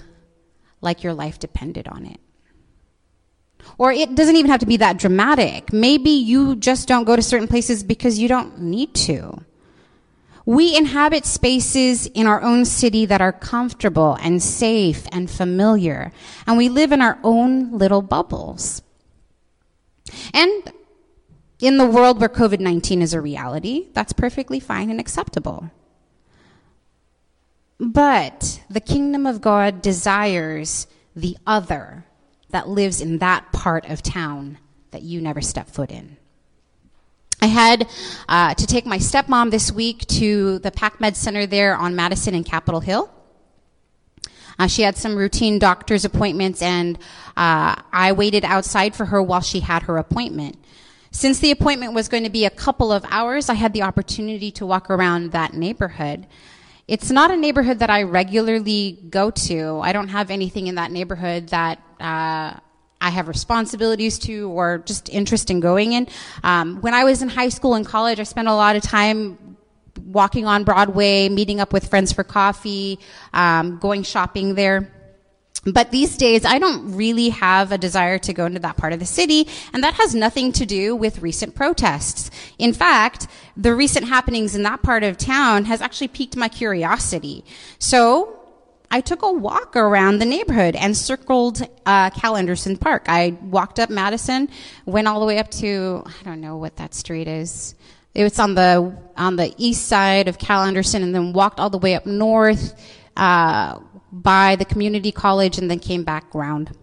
like 0.82 1.04
your 1.04 1.14
life 1.14 1.38
depended 1.38 1.88
on 1.88 2.08
it? 2.08 2.20
Or 3.78 3.92
it 3.92 4.16
doesn't 4.16 4.36
even 4.36 4.50
have 4.50 4.62
to 4.62 4.66
be 4.66 4.78
that 4.78 4.98
dramatic. 4.98 5.72
Maybe 5.72 6.10
you 6.10 6.56
just 6.56 6.88
don't 6.88 7.04
go 7.04 7.16
to 7.16 7.22
certain 7.22 7.48
places 7.48 7.84
because 7.84 8.18
you 8.18 8.28
don't 8.28 8.60
need 8.60 8.96
to. 8.96 9.44
We 10.46 10.76
inhabit 10.76 11.26
spaces 11.26 12.08
in 12.08 12.26
our 12.26 12.42
own 12.42 12.66
city 12.66 13.06
that 13.06 13.22
are 13.22 13.32
comfortable 13.32 14.18
and 14.22 14.42
safe 14.42 15.06
and 15.12 15.30
familiar, 15.30 16.12
and 16.48 16.58
we 16.58 16.70
live 16.70 16.92
in 16.92 17.02
our 17.02 17.20
own 17.24 17.72
little 17.78 18.02
bubbles. 18.02 18.82
And 20.34 20.74
in 21.60 21.78
the 21.78 21.86
world 21.86 22.20
where 22.20 22.30
COVID 22.30 22.60
19 22.60 23.02
is 23.02 23.14
a 23.14 23.22
reality, 23.22 23.88
that's 23.94 24.14
perfectly 24.14 24.60
fine 24.60 24.90
and 24.90 25.00
acceptable. 25.00 25.70
But 27.80 28.64
the 28.70 28.80
kingdom 28.80 29.26
of 29.26 29.42
God 29.42 29.82
desires 29.82 30.88
the 31.16 31.38
other 31.46 32.06
that 32.50 32.68
lives 32.68 33.02
in 33.02 33.20
that 33.20 33.52
part 33.52 33.90
of 33.90 34.02
town 34.02 34.58
that 34.92 35.04
you 35.04 35.22
never 35.22 35.42
step 35.42 35.70
foot 35.70 35.92
in. 35.92 36.18
I 37.42 37.48
had 37.48 37.90
uh, 38.30 38.54
to 38.54 38.68
take 38.68 38.86
my 38.86 39.00
stepmom 39.00 39.50
this 39.50 39.72
week 39.72 40.06
to 40.08 40.60
the 40.60 40.70
PacMed 40.70 41.16
Center 41.16 41.48
there 41.48 41.76
on 41.76 41.96
Madison 41.96 42.36
and 42.36 42.46
Capitol 42.46 42.80
Hill. 42.80 43.10
Uh, 44.60 44.68
she 44.68 44.84
had 44.84 44.96
some 44.96 45.16
routine 45.16 45.58
doctor's 45.58 46.06
appointments, 46.06 46.62
and 46.62 47.00
uh, 47.36 47.82
I 47.92 48.12
waited 48.12 48.46
outside 48.46 48.94
for 48.94 49.06
her 49.06 49.24
while 49.24 49.42
she 49.42 49.62
had 49.62 49.84
her 49.84 49.98
appointment. 49.98 50.64
Since 51.10 51.40
the 51.40 51.50
appointment 51.50 51.94
was 51.94 52.10
going 52.10 52.26
to 52.26 52.30
be 52.30 52.46
a 52.46 52.52
couple 52.52 52.92
of 52.92 53.04
hours, 53.10 53.50
I 53.50 53.56
had 53.56 53.74
the 53.74 53.82
opportunity 53.82 54.52
to 54.52 54.66
walk 54.68 54.92
around 54.92 55.32
that 55.32 55.56
neighborhood. 55.56 56.28
It's 56.88 57.10
not 57.10 57.32
a 57.32 57.38
neighborhood 57.38 57.80
that 57.80 57.90
I 57.90 58.04
regularly 58.04 59.00
go 59.10 59.32
to. 59.32 59.80
I 59.80 59.94
don't 59.94 60.10
have 60.10 60.30
anything 60.30 60.68
in 60.68 60.76
that 60.76 60.92
neighborhood 60.92 61.48
that 61.48 61.82
uh, 62.00 62.60
I 63.02 63.10
have 63.10 63.28
responsibilities 63.28 64.20
to 64.20 64.50
or 64.52 64.84
just 64.86 65.10
interest 65.10 65.50
in 65.50 65.60
going 65.60 65.94
in. 65.94 66.08
Um, 66.44 66.80
when 66.82 66.94
I 66.94 67.04
was 67.04 67.22
in 67.22 67.30
high 67.30 67.50
school 67.50 67.74
and 67.74 67.86
college, 67.86 68.20
I 68.20 68.24
spent 68.24 68.48
a 68.48 68.54
lot 68.54 68.76
of 68.76 68.84
time 68.84 69.58
walking 70.06 70.46
on 70.46 70.64
Broadway, 70.64 71.28
meeting 71.28 71.60
up 71.60 71.74
with 71.74 71.90
friends 71.90 72.14
for 72.14 72.24
coffee, 72.24 73.00
um, 73.34 73.80
going 73.80 74.04
shopping 74.04 74.56
there. 74.56 74.92
But 75.64 75.92
these 75.92 76.18
days, 76.18 76.44
I 76.44 76.58
don't 76.58 76.96
really 76.96 77.30
have 77.30 77.72
a 77.72 77.78
desire 77.78 78.18
to 78.20 78.34
go 78.34 78.46
into 78.48 78.60
that 78.62 78.78
part 78.78 78.94
of 78.94 79.00
the 79.00 79.06
city, 79.06 79.48
and 79.74 79.84
that 79.84 79.94
has 79.96 80.16
nothing 80.16 80.52
to 80.54 80.66
do 80.66 80.96
with 80.96 81.22
recent 81.22 81.54
protests. 81.54 82.32
In 82.58 82.74
fact, 82.74 83.28
the 83.56 83.76
recent 83.76 84.08
happenings 84.08 84.56
in 84.56 84.64
that 84.64 84.82
part 84.82 85.04
of 85.04 85.18
town 85.18 85.66
has 85.66 85.80
actually 85.80 86.08
piqued 86.08 86.36
my 86.36 86.48
curiosity. 86.48 87.46
So, 87.78 88.41
I 88.92 89.02
took 89.02 89.22
a 89.24 89.32
walk 89.32 89.76
around 89.76 90.20
the 90.20 90.26
neighborhood 90.26 90.76
and 90.76 90.96
circled 90.96 91.68
uh, 91.86 92.10
Cal 92.12 92.36
Anderson 92.36 92.78
Park. 92.78 93.06
I 93.08 93.38
walked 93.42 93.80
up 93.80 93.90
Madison, 93.90 94.50
went 94.86 95.08
all 95.08 95.20
the 95.20 95.26
way 95.26 95.40
up 95.40 95.50
to 95.52 96.04
I 96.06 96.24
don't 96.24 96.42
know 96.42 96.58
what 96.58 96.76
that 96.76 96.94
street 96.94 97.28
is. 97.28 97.74
It 98.14 98.24
was 98.24 98.38
on 98.38 98.54
the 98.54 98.96
on 99.16 99.38
the 99.38 99.54
east 99.58 99.88
side 99.88 100.28
of 100.28 100.38
Cal 100.38 100.64
Anderson, 100.64 101.02
and 101.02 101.16
then 101.16 101.32
walked 101.32 101.60
all 101.60 101.70
the 101.70 101.78
way 101.78 101.96
up 101.96 102.06
north. 102.06 102.76
Uh, 103.16 103.80
by 104.12 104.56
the 104.58 104.66
community 104.66 105.12
college 105.12 105.58
and 105.58 105.72
then 105.72 105.80
came 105.80 106.04
back 106.04 106.36
around. 106.36 106.76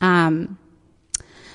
Um, 0.00 0.58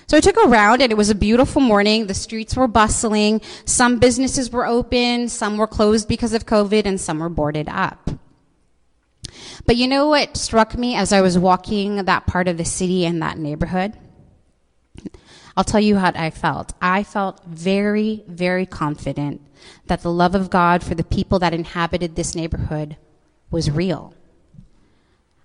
so 0.07 0.17
I 0.17 0.19
took 0.19 0.37
a 0.37 0.47
round 0.47 0.81
and 0.81 0.91
it 0.91 0.95
was 0.95 1.09
a 1.09 1.15
beautiful 1.15 1.61
morning. 1.61 2.07
The 2.07 2.13
streets 2.13 2.55
were 2.55 2.67
bustling. 2.67 3.41
Some 3.65 3.99
businesses 3.99 4.51
were 4.51 4.65
open, 4.65 5.29
some 5.29 5.57
were 5.57 5.67
closed 5.67 6.07
because 6.07 6.33
of 6.33 6.45
COVID, 6.45 6.85
and 6.85 6.99
some 6.99 7.19
were 7.19 7.29
boarded 7.29 7.69
up. 7.69 8.09
But 9.65 9.75
you 9.75 9.87
know 9.87 10.07
what 10.07 10.37
struck 10.37 10.77
me 10.77 10.95
as 10.95 11.13
I 11.13 11.21
was 11.21 11.37
walking 11.37 12.03
that 12.05 12.27
part 12.27 12.47
of 12.47 12.57
the 12.57 12.65
city 12.65 13.05
and 13.05 13.21
that 13.21 13.37
neighborhood? 13.37 13.93
I'll 15.55 15.63
tell 15.63 15.79
you 15.79 15.97
how 15.97 16.11
I 16.15 16.29
felt. 16.29 16.73
I 16.81 17.03
felt 17.03 17.43
very, 17.45 18.23
very 18.27 18.65
confident 18.65 19.41
that 19.87 20.01
the 20.01 20.11
love 20.11 20.35
of 20.35 20.49
God 20.49 20.83
for 20.83 20.95
the 20.95 21.03
people 21.03 21.39
that 21.39 21.53
inhabited 21.53 22.15
this 22.15 22.35
neighborhood 22.35 22.97
was 23.49 23.69
real. 23.69 24.13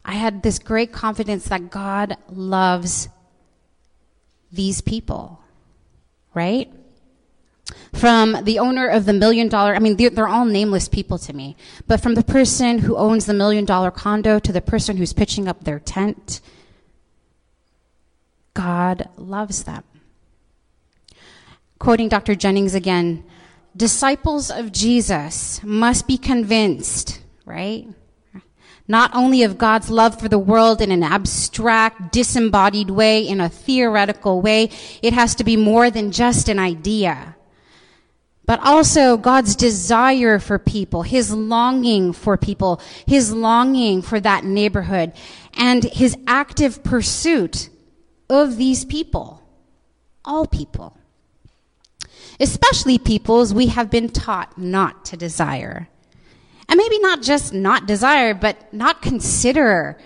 I 0.04 0.12
had 0.12 0.42
this 0.42 0.58
great 0.58 0.92
confidence 0.92 1.48
that 1.48 1.70
God 1.70 2.16
loves 2.30 3.08
these 4.52 4.80
people, 4.80 5.40
right? 6.32 6.72
From 7.92 8.44
the 8.44 8.58
owner 8.58 8.88
of 8.88 9.06
the 9.06 9.12
million 9.12 9.48
dollar, 9.48 9.74
I 9.74 9.78
mean, 9.78 9.96
they're, 9.96 10.10
they're, 10.10 10.28
all 10.28 10.44
nameless 10.44 10.88
people 10.88 11.18
to 11.18 11.32
me, 11.32 11.56
but 11.86 12.00
from 12.00 12.14
the 12.14 12.22
person 12.22 12.78
who 12.80 12.96
owns 12.96 13.26
the 13.26 13.34
million 13.34 13.64
dollar 13.64 13.90
condo 13.90 14.38
to 14.38 14.52
the 14.52 14.60
person 14.60 14.96
who's 14.96 15.12
pitching 15.12 15.48
up 15.48 15.64
their 15.64 15.80
tent, 15.80 16.40
God 18.54 19.08
loves 19.16 19.64
them. 19.64 19.82
Quoting 21.78 22.08
Dr. 22.08 22.34
Jennings 22.34 22.74
again, 22.74 23.24
disciples 23.76 24.50
of 24.50 24.72
Jesus 24.72 25.60
must 25.64 26.06
be 26.06 26.16
convinced 26.16 27.20
right? 27.46 27.86
Not 28.88 29.14
only 29.14 29.42
of 29.42 29.56
God's 29.56 29.88
love 29.88 30.20
for 30.20 30.28
the 30.28 30.38
world 30.38 30.82
in 30.82 30.92
an 30.92 31.02
abstract, 31.02 32.12
disembodied 32.12 32.90
way, 32.90 33.26
in 33.26 33.40
a 33.40 33.48
theoretical 33.48 34.42
way, 34.42 34.68
it 35.00 35.14
has 35.14 35.34
to 35.36 35.44
be 35.44 35.56
more 35.56 35.90
than 35.90 36.12
just 36.12 36.48
an 36.48 36.58
idea. 36.58 37.35
But 38.46 38.60
also 38.60 39.16
God's 39.16 39.56
desire 39.56 40.38
for 40.38 40.58
people, 40.58 41.02
his 41.02 41.32
longing 41.32 42.12
for 42.12 42.36
people, 42.36 42.80
his 43.06 43.32
longing 43.32 44.02
for 44.02 44.20
that 44.20 44.44
neighborhood, 44.44 45.12
and 45.54 45.84
his 45.84 46.16
active 46.26 46.82
pursuit 46.84 47.68
of 48.30 48.56
these 48.56 48.84
people, 48.84 49.42
all 50.24 50.46
people, 50.46 50.96
especially 52.38 52.98
peoples 52.98 53.52
we 53.52 53.66
have 53.66 53.90
been 53.90 54.08
taught 54.08 54.56
not 54.56 55.04
to 55.06 55.16
desire. 55.16 55.88
And 56.68 56.78
maybe 56.78 56.98
not 56.98 57.22
just 57.22 57.52
not 57.52 57.86
desire, 57.86 58.34
but 58.34 58.72
not 58.72 59.02
consider. 59.02 59.98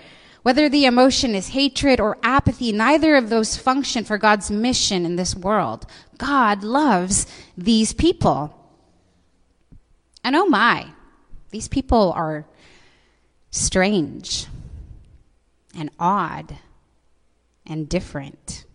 Whether 0.43 0.69
the 0.69 0.85
emotion 0.85 1.35
is 1.35 1.49
hatred 1.49 1.99
or 1.99 2.17
apathy, 2.23 2.71
neither 2.71 3.15
of 3.15 3.29
those 3.29 3.57
function 3.57 4.03
for 4.03 4.17
God's 4.17 4.49
mission 4.49 5.05
in 5.05 5.15
this 5.15 5.35
world. 5.35 5.85
God 6.17 6.63
loves 6.63 7.27
these 7.55 7.93
people. 7.93 8.57
And 10.23 10.35
oh 10.35 10.45
my, 10.45 10.87
these 11.51 11.67
people 11.67 12.11
are 12.15 12.45
strange 13.51 14.47
and 15.75 15.91
odd 15.99 16.57
and 17.65 17.87
different. 17.87 18.65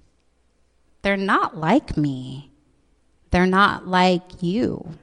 They're 1.02 1.16
not 1.16 1.56
like 1.56 1.96
me. 1.96 2.50
They're 3.30 3.46
not 3.46 3.86
like 3.86 4.42
you. 4.42 4.96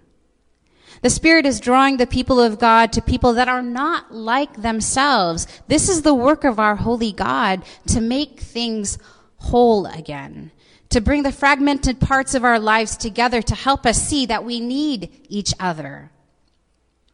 The 1.04 1.10
Spirit 1.10 1.46
is 1.46 1.60
drawing 1.60 1.98
the 1.98 2.08
people 2.08 2.40
of 2.40 2.60
God 2.60 2.94
to 2.94 3.02
people 3.02 3.34
that 3.34 3.50
are 3.50 3.62
not 3.62 4.14
like 4.14 4.62
themselves. 4.62 5.48
This 5.68 5.90
is 5.90 6.02
the 6.02 6.14
work 6.14 6.46
of 6.46 6.60
our 6.60 6.78
holy 6.78 7.12
God 7.12 7.64
to 7.88 8.00
make 8.00 8.40
things 8.40 8.98
whole 9.36 9.86
again, 9.86 10.52
to 10.92 11.02
bring 11.02 11.24
the 11.24 11.34
fragmented 11.34 12.00
parts 12.00 12.36
of 12.36 12.46
our 12.46 12.58
lives 12.58 12.96
together 12.96 13.42
to 13.42 13.54
help 13.54 13.86
us 13.86 14.02
see 14.02 14.26
that 14.28 14.46
we 14.46 14.62
need 14.62 15.10
each 15.28 15.54
other. 15.60 16.10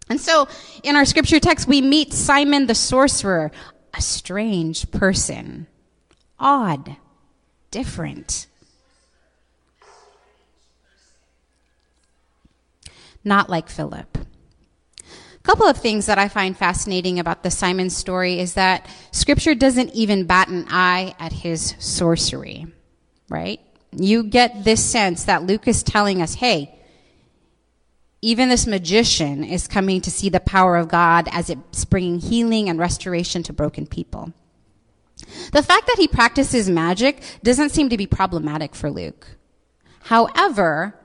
And 0.07 0.21
so 0.21 0.47
in 0.83 0.95
our 0.95 1.05
scripture 1.05 1.39
text, 1.39 1.67
we 1.67 1.81
meet 1.81 2.13
Simon 2.13 2.67
the 2.67 2.75
sorcerer, 2.75 3.51
a 3.95 4.01
strange 4.01 4.91
person, 4.91 5.65
odd, 6.37 6.95
different. 7.71 8.45
Not 13.23 13.49
like 13.49 13.69
Philip. 13.69 14.17
A 14.17 15.43
couple 15.43 15.65
of 15.65 15.77
things 15.77 16.05
that 16.05 16.17
I 16.17 16.27
find 16.27 16.55
fascinating 16.55 17.19
about 17.19 17.43
the 17.43 17.51
Simon 17.51 17.89
story 17.89 18.39
is 18.39 18.53
that 18.53 18.87
scripture 19.11 19.55
doesn't 19.55 19.93
even 19.95 20.25
bat 20.25 20.49
an 20.49 20.65
eye 20.69 21.15
at 21.19 21.31
his 21.31 21.75
sorcery, 21.79 22.67
right? 23.29 23.59
You 23.91 24.23
get 24.23 24.63
this 24.63 24.83
sense 24.83 25.23
that 25.23 25.43
Luke 25.43 25.67
is 25.67 25.81
telling 25.81 26.21
us, 26.21 26.35
hey, 26.35 26.75
even 28.21 28.49
this 28.49 28.67
magician 28.67 29.43
is 29.43 29.67
coming 29.67 30.01
to 30.01 30.11
see 30.11 30.29
the 30.29 30.41
power 30.41 30.75
of 30.75 30.89
God 30.89 31.29
as 31.31 31.49
it's 31.49 31.85
bringing 31.85 32.19
healing 32.19 32.69
and 32.69 32.77
restoration 32.77 33.43
to 33.43 33.53
broken 33.53 33.87
people. 33.87 34.33
The 35.53 35.63
fact 35.63 35.87
that 35.87 35.97
he 35.97 36.07
practices 36.07 36.69
magic 36.69 37.21
doesn't 37.43 37.69
seem 37.69 37.89
to 37.89 37.97
be 37.97 38.07
problematic 38.07 38.75
for 38.75 38.91
Luke. 38.91 39.37
However, 40.03 40.95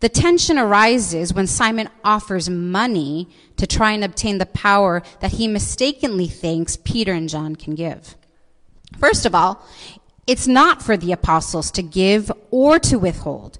the 0.00 0.08
tension 0.08 0.58
arises 0.58 1.32
when 1.32 1.46
Simon 1.46 1.88
offers 2.02 2.48
money 2.48 3.28
to 3.56 3.66
try 3.66 3.92
and 3.92 4.02
obtain 4.02 4.38
the 4.38 4.46
power 4.46 5.02
that 5.20 5.32
he 5.32 5.46
mistakenly 5.46 6.26
thinks 6.26 6.76
Peter 6.76 7.12
and 7.12 7.28
John 7.28 7.54
can 7.54 7.74
give. 7.74 8.16
First 8.98 9.26
of 9.26 9.34
all, 9.34 9.64
it's 10.26 10.46
not 10.46 10.82
for 10.82 10.96
the 10.96 11.12
apostles 11.12 11.70
to 11.72 11.82
give 11.82 12.32
or 12.50 12.78
to 12.80 12.98
withhold. 12.98 13.58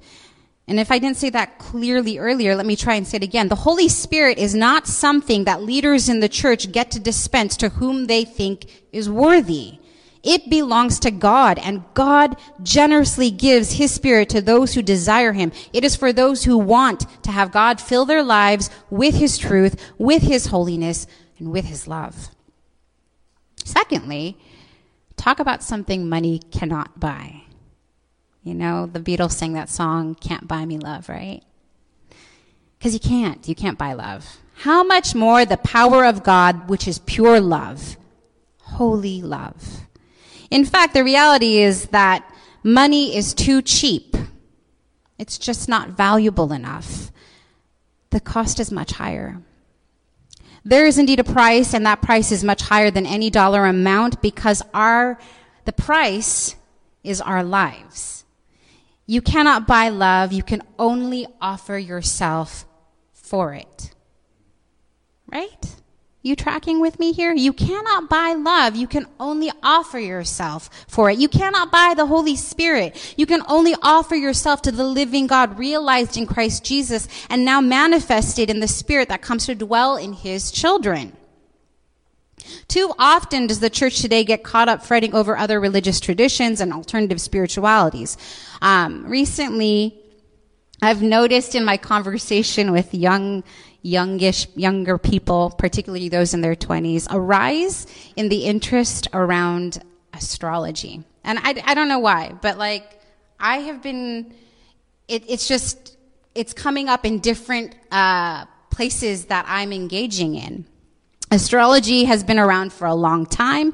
And 0.66 0.78
if 0.78 0.92
I 0.92 0.98
didn't 0.98 1.16
say 1.16 1.30
that 1.30 1.58
clearly 1.58 2.18
earlier, 2.18 2.54
let 2.54 2.64
me 2.64 2.76
try 2.76 2.94
and 2.94 3.06
say 3.06 3.16
it 3.16 3.24
again. 3.24 3.48
The 3.48 3.56
Holy 3.56 3.88
Spirit 3.88 4.38
is 4.38 4.54
not 4.54 4.86
something 4.86 5.44
that 5.44 5.62
leaders 5.62 6.08
in 6.08 6.20
the 6.20 6.28
church 6.28 6.70
get 6.70 6.92
to 6.92 7.00
dispense 7.00 7.56
to 7.58 7.70
whom 7.70 8.06
they 8.06 8.24
think 8.24 8.66
is 8.92 9.10
worthy. 9.10 9.78
It 10.22 10.50
belongs 10.50 10.98
to 11.00 11.10
God, 11.10 11.58
and 11.58 11.82
God 11.94 12.36
generously 12.62 13.30
gives 13.30 13.72
His 13.72 13.92
Spirit 13.92 14.28
to 14.30 14.42
those 14.42 14.74
who 14.74 14.82
desire 14.82 15.32
Him. 15.32 15.50
It 15.72 15.82
is 15.82 15.96
for 15.96 16.12
those 16.12 16.44
who 16.44 16.58
want 16.58 17.06
to 17.22 17.30
have 17.30 17.52
God 17.52 17.80
fill 17.80 18.04
their 18.04 18.22
lives 18.22 18.68
with 18.90 19.14
His 19.14 19.38
truth, 19.38 19.92
with 19.96 20.22
His 20.22 20.46
holiness, 20.46 21.06
and 21.38 21.50
with 21.50 21.64
His 21.64 21.88
love. 21.88 22.28
Secondly, 23.64 24.36
talk 25.16 25.40
about 25.40 25.62
something 25.62 26.08
money 26.08 26.40
cannot 26.50 27.00
buy. 27.00 27.42
You 28.42 28.54
know, 28.54 28.86
the 28.86 29.00
Beatles 29.00 29.32
sang 29.32 29.54
that 29.54 29.68
song, 29.70 30.14
Can't 30.14 30.48
Buy 30.48 30.66
Me 30.66 30.78
Love, 30.78 31.08
right? 31.08 31.42
Because 32.78 32.94
you 32.94 33.00
can't. 33.00 33.46
You 33.48 33.54
can't 33.54 33.78
buy 33.78 33.94
love. 33.94 34.38
How 34.54 34.82
much 34.82 35.14
more 35.14 35.44
the 35.46 35.56
power 35.58 36.04
of 36.04 36.22
God, 36.22 36.68
which 36.68 36.86
is 36.86 36.98
pure 37.00 37.40
love, 37.40 37.96
holy 38.58 39.22
love. 39.22 39.86
In 40.50 40.64
fact, 40.64 40.94
the 40.94 41.04
reality 41.04 41.58
is 41.58 41.86
that 41.86 42.28
money 42.62 43.16
is 43.16 43.34
too 43.34 43.62
cheap. 43.62 44.16
It's 45.18 45.38
just 45.38 45.68
not 45.68 45.90
valuable 45.90 46.52
enough. 46.52 47.12
The 48.10 48.20
cost 48.20 48.58
is 48.58 48.72
much 48.72 48.92
higher. 48.92 49.40
There 50.64 50.86
is 50.86 50.98
indeed 50.98 51.20
a 51.20 51.24
price, 51.24 51.72
and 51.72 51.86
that 51.86 52.02
price 52.02 52.32
is 52.32 52.44
much 52.44 52.62
higher 52.62 52.90
than 52.90 53.06
any 53.06 53.30
dollar 53.30 53.64
amount 53.64 54.20
because 54.20 54.62
our, 54.74 55.18
the 55.64 55.72
price 55.72 56.56
is 57.02 57.20
our 57.20 57.42
lives. 57.42 58.24
You 59.06 59.22
cannot 59.22 59.66
buy 59.66 59.88
love. 59.88 60.32
You 60.32 60.42
can 60.42 60.62
only 60.78 61.26
offer 61.40 61.78
yourself 61.78 62.66
for 63.12 63.54
it. 63.54 63.94
Right? 65.32 65.76
You 66.22 66.36
tracking 66.36 66.80
with 66.80 66.98
me 66.98 67.12
here? 67.12 67.32
You 67.32 67.54
cannot 67.54 68.10
buy 68.10 68.34
love. 68.34 68.76
You 68.76 68.86
can 68.86 69.06
only 69.18 69.50
offer 69.62 69.98
yourself 69.98 70.68
for 70.86 71.08
it. 71.08 71.18
You 71.18 71.28
cannot 71.28 71.72
buy 71.72 71.94
the 71.96 72.04
Holy 72.04 72.36
Spirit. 72.36 73.14
You 73.16 73.24
can 73.24 73.42
only 73.48 73.74
offer 73.82 74.14
yourself 74.14 74.60
to 74.62 74.72
the 74.72 74.84
living 74.84 75.26
God 75.26 75.58
realized 75.58 76.18
in 76.18 76.26
Christ 76.26 76.62
Jesus 76.62 77.08
and 77.30 77.46
now 77.46 77.62
manifested 77.62 78.50
in 78.50 78.60
the 78.60 78.68
Spirit 78.68 79.08
that 79.08 79.22
comes 79.22 79.46
to 79.46 79.54
dwell 79.54 79.96
in 79.96 80.12
His 80.12 80.50
children. 80.50 81.16
Too 82.68 82.92
often 82.98 83.46
does 83.46 83.60
the 83.60 83.70
church 83.70 84.00
today 84.00 84.24
get 84.24 84.44
caught 84.44 84.68
up 84.68 84.84
fretting 84.84 85.14
over 85.14 85.36
other 85.36 85.58
religious 85.58 86.00
traditions 86.00 86.60
and 86.60 86.72
alternative 86.72 87.20
spiritualities. 87.20 88.18
Um, 88.60 89.06
recently, 89.06 90.00
I've 90.82 91.02
noticed 91.02 91.54
in 91.54 91.64
my 91.64 91.76
conversation 91.76 92.72
with 92.72 92.94
young, 92.94 93.44
youngish, 93.82 94.46
younger 94.54 94.98
people, 94.98 95.50
particularly 95.56 96.08
those 96.08 96.34
in 96.34 96.40
their 96.40 96.54
20s, 96.54 97.06
a 97.10 97.20
rise 97.20 97.86
in 98.16 98.28
the 98.28 98.44
interest 98.44 99.08
around 99.12 99.82
astrology. 100.12 101.02
And 101.24 101.38
I, 101.38 101.62
I 101.64 101.74
don't 101.74 101.88
know 101.88 101.98
why, 101.98 102.34
but 102.40 102.58
like, 102.58 103.00
I 103.38 103.58
have 103.58 103.82
been, 103.82 104.34
it, 105.08 105.24
it's 105.28 105.48
just, 105.48 105.96
it's 106.34 106.52
coming 106.52 106.88
up 106.88 107.06
in 107.06 107.20
different 107.20 107.74
uh, 107.90 108.44
places 108.70 109.26
that 109.26 109.44
I'm 109.48 109.72
engaging 109.72 110.34
in. 110.34 110.66
Astrology 111.32 112.04
has 112.04 112.24
been 112.24 112.38
around 112.38 112.72
for 112.72 112.86
a 112.86 112.94
long 112.94 113.24
time. 113.24 113.72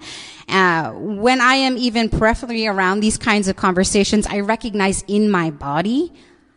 Uh, 0.49 0.93
when 0.93 1.41
I 1.41 1.55
am 1.55 1.79
even 1.79 2.11
peripherally 2.11 2.71
around 2.71 3.01
these 3.01 3.17
kinds 3.17 3.49
of 3.49 3.57
conversations, 3.57 4.27
I 4.27 4.41
recognize 4.41 5.03
in 5.09 5.31
my 5.31 5.51
body 5.51 6.13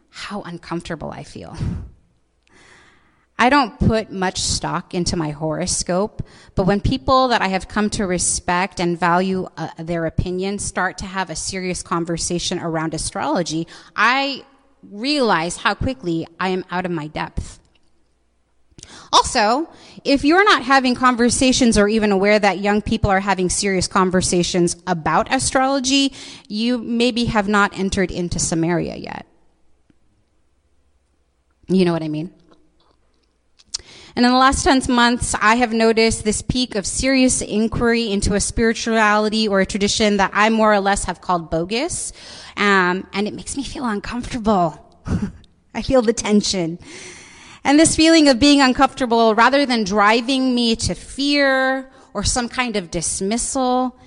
how 0.09 0.41
uncomfortable 0.41 1.09
I 1.09 1.23
feel. 1.23 1.55
I 3.41 3.49
don't 3.49 3.79
put 3.79 4.11
much 4.11 4.41
stock 4.41 4.93
into 4.93 5.15
my 5.15 5.31
horoscope, 5.31 6.21
but 6.55 6.65
when 6.65 6.81
people 6.81 7.29
that 7.29 7.41
I 7.41 7.47
have 7.47 7.69
come 7.69 7.89
to 7.91 8.05
respect 8.05 8.81
and 8.81 8.99
value 8.99 9.47
uh, 9.55 9.69
their 9.77 10.05
opinion 10.05 10.59
start 10.59 10.97
to 10.97 11.05
have 11.05 11.29
a 11.29 11.37
serious 11.37 11.81
conversation 11.81 12.59
around 12.59 12.93
astrology, 12.93 13.65
I 13.95 14.43
realize 14.83 15.55
how 15.55 15.73
quickly 15.73 16.27
I 16.37 16.49
am 16.49 16.65
out 16.69 16.85
of 16.85 16.91
my 16.91 17.07
depth. 17.07 17.59
Also, 19.13 19.69
if 20.03 20.25
you're 20.25 20.43
not 20.43 20.63
having 20.63 20.93
conversations 20.93 21.77
or 21.77 21.87
even 21.87 22.11
aware 22.11 22.39
that 22.39 22.59
young 22.59 22.81
people 22.81 23.09
are 23.09 23.21
having 23.21 23.49
serious 23.49 23.87
conversations 23.87 24.75
about 24.85 25.33
astrology, 25.33 26.13
you 26.49 26.77
maybe 26.77 27.25
have 27.25 27.47
not 27.47 27.77
entered 27.79 28.11
into 28.11 28.37
Samaria 28.37 28.97
yet. 28.97 29.25
You 31.69 31.85
know 31.85 31.93
what 31.93 32.03
I 32.03 32.09
mean? 32.09 32.33
And 34.19 34.25
in 34.25 34.33
the 34.33 34.37
last 34.37 34.65
10 34.65 34.93
months, 34.93 35.33
I 35.39 35.55
have 35.55 35.71
noticed 35.71 36.25
this 36.25 36.41
peak 36.41 36.75
of 36.75 36.85
serious 36.85 37.41
inquiry 37.41 38.11
into 38.11 38.33
a 38.33 38.41
spirituality 38.41 39.47
or 39.47 39.61
a 39.61 39.65
tradition 39.65 40.17
that 40.17 40.31
I 40.33 40.49
more 40.49 40.73
or 40.73 40.81
less 40.81 41.05
have 41.05 41.21
called 41.21 41.49
bogus. 41.49 42.11
Um, 42.57 43.07
and 43.13 43.29
it 43.29 43.33
makes 43.33 43.55
me 43.55 43.63
feel 43.63 43.85
uncomfortable. 43.85 44.99
I 45.73 45.81
feel 45.81 46.01
the 46.01 46.11
tension. 46.11 46.79
And 47.63 47.79
this 47.79 47.95
feeling 47.95 48.27
of 48.27 48.39
being 48.39 48.59
uncomfortable, 48.59 49.35
rather 49.35 49.65
than 49.65 49.85
driving 49.85 50.53
me 50.53 50.75
to 50.75 50.95
fear 50.95 51.89
or 52.13 52.25
some 52.25 52.49
kind 52.49 52.75
of 52.75 52.91
dismissal, 52.91 53.97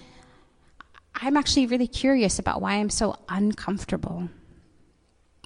I'm 1.14 1.38
actually 1.38 1.68
really 1.68 1.88
curious 1.88 2.38
about 2.38 2.60
why 2.60 2.74
I'm 2.74 2.90
so 2.90 3.16
uncomfortable. 3.30 4.28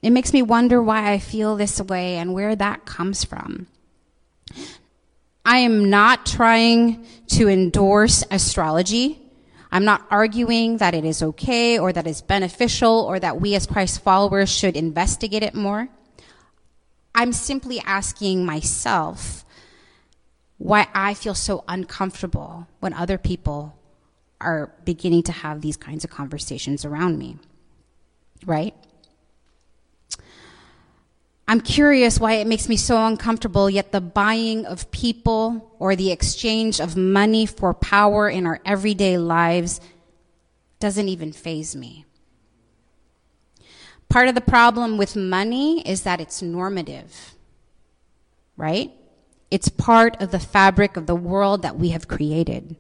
It 0.03 0.11
makes 0.11 0.33
me 0.33 0.43
wonder 0.43 0.83
why 0.83 1.13
I 1.13 1.21
feel 1.21 1.55
this 1.55 1.81
way 1.81 2.17
and 2.17 2.35
where 2.35 2.57
that 2.57 2.85
comes 2.85 3.23
from. 3.23 3.69
I 5.45 5.59
am 5.59 5.91
not 5.91 6.27
trying 6.27 7.07
to 7.29 7.49
endorse 7.49 8.25
astrology. 8.31 9.21
I'm 9.71 9.85
not 9.85 10.07
arguing 10.11 10.79
that 10.79 10.95
it 10.95 11.05
is 11.05 11.23
okay 11.23 11.79
or 11.79 11.93
that 11.93 12.07
it's 12.07 12.23
beneficial 12.23 13.03
or 13.03 13.21
that 13.21 13.41
we 13.41 13.55
as 13.55 13.67
Christ 13.67 14.03
followers 14.03 14.49
should 14.49 14.77
investigate 14.77 15.43
it 15.43 15.55
more. 15.55 15.89
I'm 17.15 17.33
simply 17.33 17.81
asking 17.85 18.45
myself 18.45 19.45
why 20.59 20.89
I 20.95 21.15
feel 21.15 21.35
so 21.35 21.65
uncomfortable 21.69 22.67
when 22.81 22.93
other 22.93 23.19
people 23.19 23.79
are 24.41 24.73
beginning 24.85 25.23
to 25.25 25.33
have 25.33 25.61
these 25.61 25.77
kinds 25.77 26.05
of 26.05 26.11
conversations 26.11 26.85
around 26.85 27.19
me. 27.19 27.39
Right? 28.45 28.75
I'm 31.49 31.61
curious 31.61 32.19
why 32.19 32.35
it 32.35 32.47
makes 32.47 32.69
me 32.69 32.77
so 32.77 33.05
uncomfortable, 33.07 33.71
yet 33.71 33.93
the 33.93 34.01
buying 34.01 34.67
of 34.67 34.91
people 34.91 35.75
or 35.79 35.95
the 35.95 36.11
exchange 36.11 36.81
of 36.81 36.97
money 36.97 37.47
for 37.47 37.73
power 37.73 38.29
in 38.29 38.47
our 38.47 38.61
everyday 38.65 39.17
lives 39.17 39.81
doesn't 40.81 41.09
even 41.09 41.33
faze 41.33 41.77
me. 41.77 42.05
Part 44.09 44.29
of 44.29 44.35
the 44.35 44.41
problem 44.41 44.99
with 44.99 45.15
money 45.15 45.89
is 45.89 46.03
that 46.03 46.21
it's 46.21 46.43
normative, 46.43 47.35
right? 48.57 48.93
It's 49.51 49.69
part 49.69 50.21
of 50.21 50.33
the 50.33 50.41
fabric 50.41 50.97
of 50.97 51.07
the 51.07 51.15
world 51.15 51.63
that 51.63 51.79
we 51.79 51.91
have 51.91 52.09
created. 52.09 52.77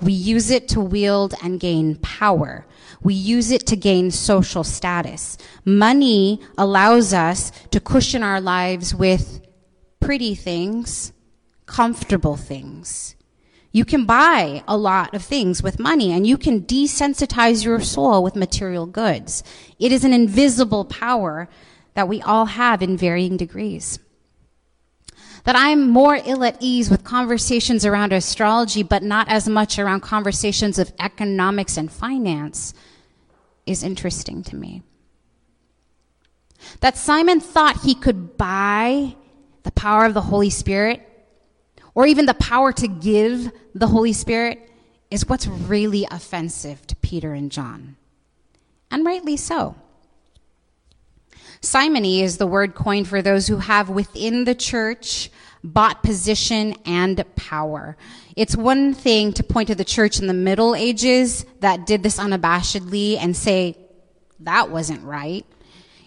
We 0.00 0.12
use 0.12 0.50
it 0.50 0.68
to 0.68 0.80
wield 0.80 1.34
and 1.42 1.60
gain 1.60 1.96
power. 1.96 2.66
We 3.02 3.14
use 3.14 3.50
it 3.50 3.66
to 3.66 3.76
gain 3.76 4.10
social 4.10 4.64
status. 4.64 5.38
Money 5.64 6.40
allows 6.56 7.12
us 7.12 7.50
to 7.70 7.80
cushion 7.80 8.22
our 8.22 8.40
lives 8.40 8.94
with 8.94 9.40
pretty 10.00 10.34
things, 10.34 11.12
comfortable 11.66 12.36
things. 12.36 13.16
You 13.72 13.84
can 13.84 14.04
buy 14.04 14.62
a 14.68 14.76
lot 14.76 15.14
of 15.14 15.24
things 15.24 15.62
with 15.62 15.78
money 15.78 16.12
and 16.12 16.26
you 16.26 16.36
can 16.36 16.62
desensitize 16.62 17.64
your 17.64 17.80
soul 17.80 18.22
with 18.22 18.36
material 18.36 18.86
goods. 18.86 19.42
It 19.78 19.92
is 19.92 20.04
an 20.04 20.12
invisible 20.12 20.84
power 20.84 21.48
that 21.94 22.08
we 22.08 22.20
all 22.20 22.46
have 22.46 22.82
in 22.82 22.96
varying 22.96 23.36
degrees 23.36 23.98
that 25.44 25.56
I'm 25.56 25.88
more 25.88 26.18
ill 26.24 26.44
at 26.44 26.56
ease 26.60 26.90
with 26.90 27.04
conversations 27.04 27.84
around 27.84 28.12
astrology, 28.12 28.82
but 28.82 29.02
not 29.02 29.28
as 29.28 29.48
much 29.48 29.78
around 29.78 30.00
conversations 30.00 30.78
of 30.78 30.92
economics 31.00 31.76
and 31.76 31.90
finance 31.90 32.74
is 33.66 33.82
interesting 33.82 34.42
to 34.44 34.56
me. 34.56 34.82
That 36.80 36.96
Simon 36.96 37.40
thought 37.40 37.82
he 37.82 37.94
could 37.94 38.36
buy 38.36 39.16
the 39.64 39.72
power 39.72 40.04
of 40.04 40.14
the 40.14 40.22
Holy 40.22 40.50
Spirit 40.50 41.08
or 41.94 42.06
even 42.06 42.26
the 42.26 42.34
power 42.34 42.72
to 42.72 42.88
give 42.88 43.50
the 43.74 43.88
Holy 43.88 44.12
Spirit 44.12 44.70
is 45.10 45.28
what's 45.28 45.46
really 45.46 46.06
offensive 46.10 46.86
to 46.86 46.96
Peter 46.96 47.34
and 47.34 47.50
John. 47.50 47.96
And 48.90 49.04
rightly 49.04 49.36
so. 49.36 49.76
Simony 51.62 52.22
is 52.22 52.38
the 52.38 52.46
word 52.46 52.74
coined 52.74 53.06
for 53.06 53.22
those 53.22 53.46
who 53.46 53.58
have 53.58 53.88
within 53.88 54.44
the 54.44 54.54
church 54.54 55.30
bought 55.62 56.02
position 56.02 56.74
and 56.84 57.24
power. 57.36 57.96
It's 58.36 58.56
one 58.56 58.94
thing 58.94 59.32
to 59.34 59.44
point 59.44 59.68
to 59.68 59.76
the 59.76 59.84
church 59.84 60.18
in 60.18 60.26
the 60.26 60.34
Middle 60.34 60.74
Ages 60.74 61.46
that 61.60 61.86
did 61.86 62.02
this 62.02 62.18
unabashedly 62.18 63.16
and 63.16 63.36
say, 63.36 63.76
that 64.40 64.70
wasn't 64.70 65.04
right. 65.04 65.46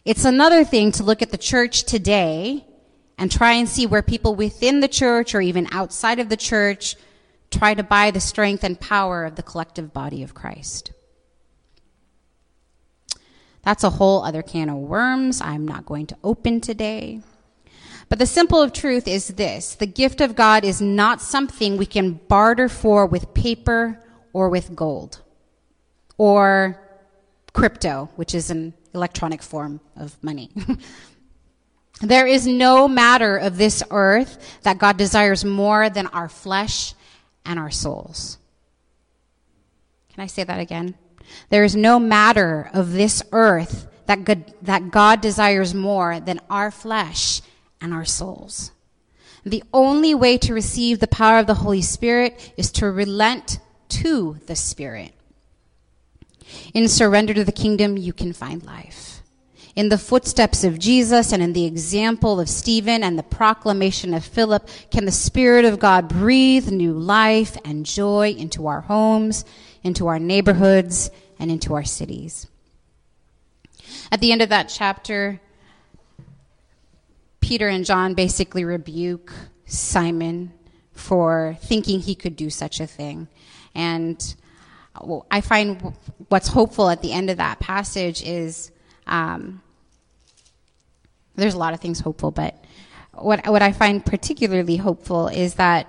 It's 0.04 0.26
another 0.26 0.66
thing 0.66 0.92
to 0.94 1.04
look 1.04 1.22
at 1.22 1.32
the 1.32 1.38
church 1.38 1.86
today 1.86 2.66
and 3.18 3.32
try 3.32 3.54
and 3.54 3.70
see 3.70 3.86
where 3.86 4.02
people 4.02 4.36
within 4.36 4.82
the 4.82 4.90
church 4.90 5.34
or 5.34 5.40
even 5.40 5.70
outside 5.72 6.20
of 6.20 6.28
the 6.28 6.36
church 6.36 6.98
try 7.50 7.74
to 7.74 7.84
buy 7.84 8.12
the 8.12 8.20
strength 8.20 8.66
and 8.66 8.78
power 8.78 9.24
of 9.24 9.36
the 9.36 9.44
collective 9.44 9.94
body 9.94 10.22
of 10.22 10.34
Christ. 10.34 10.92
That's 13.66 13.84
a 13.84 13.90
whole 13.90 14.24
other 14.24 14.44
can 14.44 14.70
of 14.70 14.78
worms 14.78 15.42
I'm 15.42 15.68
not 15.68 15.86
going 15.86 16.06
to 16.08 16.18
open 16.24 16.62
today. 16.62 17.22
But 18.08 18.20
the 18.20 18.28
simple 18.28 18.62
of 18.62 18.72
truth 18.72 19.08
is 19.08 19.28
this 19.30 19.76
the 19.76 19.88
gift 19.88 20.22
of 20.22 20.36
God 20.36 20.64
is 20.64 20.80
not 20.80 21.20
something 21.20 21.76
we 21.76 21.88
can 21.88 22.14
barter 22.14 22.70
for 22.70 23.08
with 23.08 23.34
paper 23.34 24.00
or 24.34 24.50
with 24.50 24.76
gold 24.76 25.22
or 26.18 26.80
crypto, 27.54 28.10
which 28.16 28.36
is 28.36 28.52
an 28.52 28.76
electronic 28.94 29.42
form 29.42 29.82
of 29.96 30.16
money. 30.24 30.52
there 32.02 32.28
is 32.28 32.46
no 32.46 32.88
matter 32.88 33.36
of 33.38 33.58
this 33.58 33.82
earth 33.90 34.60
that 34.62 34.78
God 34.78 34.98
desires 34.98 35.44
more 35.44 35.90
than 35.90 36.06
our 36.08 36.30
flesh 36.30 36.94
and 37.44 37.58
our 37.58 37.72
souls. 37.72 38.38
Can 40.14 40.24
I 40.24 40.28
say 40.28 40.44
that 40.44 40.60
again? 40.60 40.96
There 41.50 41.64
is 41.64 41.76
no 41.76 42.00
matter 42.00 42.70
of 42.74 42.94
this 42.94 43.24
earth 43.32 43.88
that 44.06 44.24
God, 44.24 44.54
that 44.62 44.92
God 44.92 45.22
desires 45.22 45.74
more 45.74 46.20
than 46.20 46.40
our 46.50 46.72
flesh 46.72 47.42
and 47.82 47.94
our 47.94 48.06
souls. 48.06 48.72
The 49.46 49.64
only 49.74 50.16
way 50.16 50.38
to 50.40 50.54
receive 50.54 51.00
the 51.00 51.08
power 51.08 51.40
of 51.40 51.48
the 51.48 51.56
Holy 51.56 51.82
Spirit 51.82 52.54
is 52.58 52.72
to 52.74 52.90
relent 52.90 53.60
to 53.90 54.40
the 54.48 54.56
Spirit. 54.56 55.14
In 56.74 56.88
surrender 56.88 57.34
to 57.34 57.44
the 57.44 57.52
kingdom, 57.52 57.98
you 57.98 58.14
can 58.14 58.34
find 58.34 58.64
life. 58.64 59.22
In 59.76 59.90
the 59.90 59.98
footsteps 59.98 60.64
of 60.64 60.80
Jesus 60.80 61.34
and 61.34 61.44
in 61.44 61.54
the 61.54 61.66
example 61.66 62.40
of 62.40 62.48
Stephen 62.48 63.04
and 63.04 63.20
the 63.20 63.24
proclamation 63.24 64.14
of 64.14 64.24
Philip, 64.24 64.70
can 64.90 65.06
the 65.06 65.12
Spirit 65.12 65.66
of 65.66 65.80
God 65.80 66.08
breathe 66.08 66.72
new 66.72 66.94
life 66.94 67.58
and 67.66 67.86
joy 67.86 68.30
into 68.30 68.68
our 68.68 68.82
homes, 68.82 69.44
into 69.86 70.08
our 70.08 70.20
neighborhoods, 70.20 71.12
and 71.40 71.52
into 71.52 71.76
our 71.76 71.84
cities. 71.84 72.48
At 74.12 74.20
the 74.20 74.32
end 74.32 74.42
of 74.42 74.50
that 74.50 74.68
chapter, 74.68 75.40
Peter 77.40 77.68
and 77.68 77.86
John 77.86 78.16
basically 78.16 78.66
rebuke 78.66 79.32
Simon 79.66 80.52
for 80.94 81.58
thinking 81.62 82.00
he 82.00 82.16
could 82.16 82.36
do 82.36 82.50
such 82.50 82.80
a 82.80 82.88
thing. 82.88 83.28
And 83.76 84.36
I 85.30 85.42
find 85.42 85.94
what's 86.30 86.48
hopeful 86.48 86.90
at 86.90 87.02
the 87.02 87.12
end 87.12 87.30
of 87.30 87.38
that 87.38 87.60
passage 87.60 88.24
is 88.24 88.72
um, 89.06 89.62
there's 91.36 91.54
a 91.54 91.60
lot 91.60 91.74
of 91.74 91.80
things 91.80 92.00
hopeful, 92.00 92.32
but 92.32 92.56
what, 93.14 93.46
what 93.48 93.62
I 93.62 93.72
find 93.72 94.04
particularly 94.04 94.78
hopeful 94.78 95.28
is 95.28 95.56
that 95.56 95.88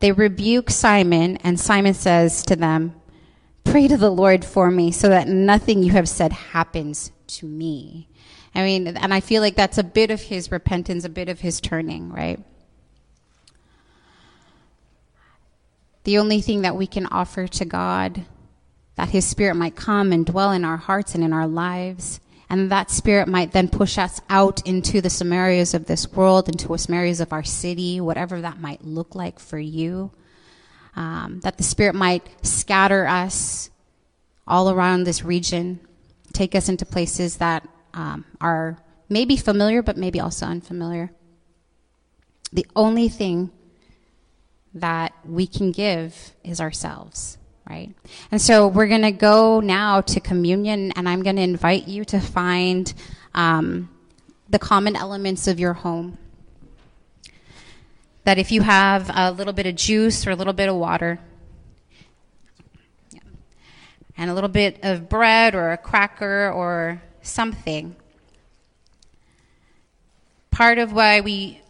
they 0.00 0.12
rebuke 0.12 0.70
Simon, 0.70 1.38
and 1.38 1.58
Simon 1.58 1.94
says 1.94 2.44
to 2.44 2.56
them, 2.56 2.94
Pray 3.64 3.88
to 3.88 3.96
the 3.96 4.10
Lord 4.10 4.44
for 4.44 4.70
me 4.70 4.90
so 4.90 5.08
that 5.08 5.28
nothing 5.28 5.82
you 5.82 5.92
have 5.92 6.08
said 6.08 6.32
happens 6.32 7.10
to 7.28 7.46
me. 7.46 8.08
I 8.54 8.62
mean, 8.62 8.86
and 8.86 9.14
I 9.14 9.20
feel 9.20 9.40
like 9.40 9.56
that's 9.56 9.78
a 9.78 9.84
bit 9.84 10.10
of 10.10 10.20
his 10.20 10.50
repentance, 10.50 11.04
a 11.04 11.08
bit 11.08 11.28
of 11.28 11.40
his 11.40 11.60
turning, 11.60 12.12
right? 12.12 12.38
The 16.04 16.18
only 16.18 16.40
thing 16.40 16.62
that 16.62 16.76
we 16.76 16.86
can 16.86 17.06
offer 17.06 17.46
to 17.46 17.64
God, 17.64 18.26
that 18.96 19.10
his 19.10 19.26
spirit 19.26 19.54
might 19.54 19.76
come 19.76 20.12
and 20.12 20.26
dwell 20.26 20.52
in 20.52 20.64
our 20.64 20.76
hearts 20.76 21.14
and 21.14 21.24
in 21.24 21.32
our 21.32 21.46
lives, 21.46 22.20
and 22.50 22.70
that 22.70 22.90
spirit 22.90 23.28
might 23.28 23.52
then 23.52 23.68
push 23.68 23.96
us 23.96 24.20
out 24.28 24.66
into 24.66 25.00
the 25.00 25.08
Samarias 25.08 25.72
of 25.72 25.86
this 25.86 26.12
world, 26.12 26.48
into 26.48 26.68
the 26.68 26.74
Samarias 26.74 27.20
of 27.20 27.32
our 27.32 27.44
city, 27.44 28.00
whatever 28.00 28.40
that 28.42 28.60
might 28.60 28.84
look 28.84 29.14
like 29.14 29.38
for 29.38 29.58
you 29.58 30.10
um, 30.94 31.40
that 31.40 31.56
the 31.56 31.62
Spirit 31.62 31.94
might 31.94 32.26
scatter 32.44 33.06
us 33.06 33.70
all 34.46 34.70
around 34.70 35.04
this 35.04 35.24
region, 35.24 35.80
take 36.32 36.54
us 36.54 36.68
into 36.68 36.84
places 36.84 37.36
that 37.38 37.68
um, 37.94 38.24
are 38.40 38.78
maybe 39.08 39.36
familiar, 39.36 39.82
but 39.82 39.96
maybe 39.96 40.20
also 40.20 40.46
unfamiliar. 40.46 41.10
The 42.52 42.66
only 42.76 43.08
thing 43.08 43.50
that 44.74 45.12
we 45.24 45.46
can 45.46 45.72
give 45.72 46.34
is 46.42 46.60
ourselves, 46.60 47.38
right? 47.68 47.94
And 48.30 48.40
so 48.40 48.68
we're 48.68 48.88
going 48.88 49.02
to 49.02 49.12
go 49.12 49.60
now 49.60 50.00
to 50.02 50.20
communion, 50.20 50.92
and 50.92 51.08
I'm 51.08 51.22
going 51.22 51.36
to 51.36 51.42
invite 51.42 51.88
you 51.88 52.04
to 52.06 52.20
find 52.20 52.92
um, 53.34 53.90
the 54.48 54.58
common 54.58 54.96
elements 54.96 55.46
of 55.46 55.60
your 55.60 55.72
home 55.72 56.18
that 58.24 58.38
if 58.38 58.52
you 58.52 58.62
have 58.62 59.10
a 59.14 59.32
little 59.32 59.52
bit 59.52 59.66
of 59.66 59.74
juice 59.74 60.26
or 60.26 60.30
a 60.30 60.36
little 60.36 60.52
bit 60.52 60.68
of 60.68 60.76
water, 60.76 61.18
and 64.16 64.30
a 64.30 64.34
little 64.34 64.48
bit 64.48 64.78
of 64.82 65.08
bread 65.08 65.54
or 65.54 65.72
a 65.72 65.76
cracker 65.76 66.50
or 66.50 67.02
something, 67.22 67.96
part 70.50 70.78
of 70.78 70.92
why 70.92 71.20
we 71.20 71.60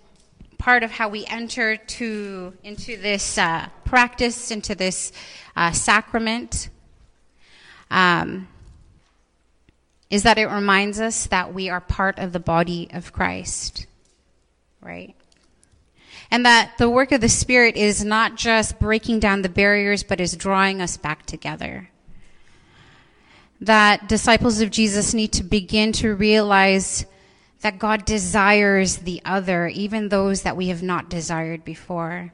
part 0.59 0.83
of 0.83 0.93
how 0.93 1.09
we 1.09 1.25
enter 1.27 1.77
to 1.77 2.53
into 2.63 2.97
this 2.97 3.39
uh, 3.39 3.69
practice 3.85 4.51
into 4.51 4.75
this 4.75 5.13
uh, 5.57 5.73
sacrament 5.73 6.69
um, 7.91 8.49
is 10.09 10.23
that 10.25 10.39
it 10.39 10.47
reminds 10.47 11.01
us 11.01 11.27
that 11.29 11.55
we 11.55 11.69
are 11.69 11.81
part 11.81 12.19
of 12.19 12.33
the 12.33 12.39
body 12.39 12.89
of 12.93 13.13
Christ, 13.13 13.87
right? 14.81 15.15
And 16.33 16.47
that 16.47 16.79
the 16.79 16.89
work 16.89 17.13
of 17.13 17.21
the 17.21 17.29
Spirit 17.29 17.77
is 17.77 18.03
not 18.03 18.37
just 18.37 18.81
breaking 18.81 19.21
down 19.21 19.43
the 19.43 19.51
barriers, 19.51 20.03
but 20.03 20.19
is 20.19 20.35
drawing 20.35 20.81
us 20.81 20.97
back 20.97 21.27
together. 21.27 21.91
That 23.61 24.09
disciples 24.09 24.63
of 24.63 24.71
Jesus 24.71 25.13
need 25.13 25.35
to 25.35 25.45
begin 25.45 25.93
to 25.93 26.15
realize 26.15 27.05
that 27.61 27.79
God 27.79 28.07
desires 28.07 28.97
the 28.97 29.21
other, 29.27 29.69
even 29.69 30.09
those 30.09 30.41
that 30.41 30.57
we 30.57 30.69
have 30.69 30.83
not 30.83 31.11
desired 31.11 31.67
before. 31.67 32.33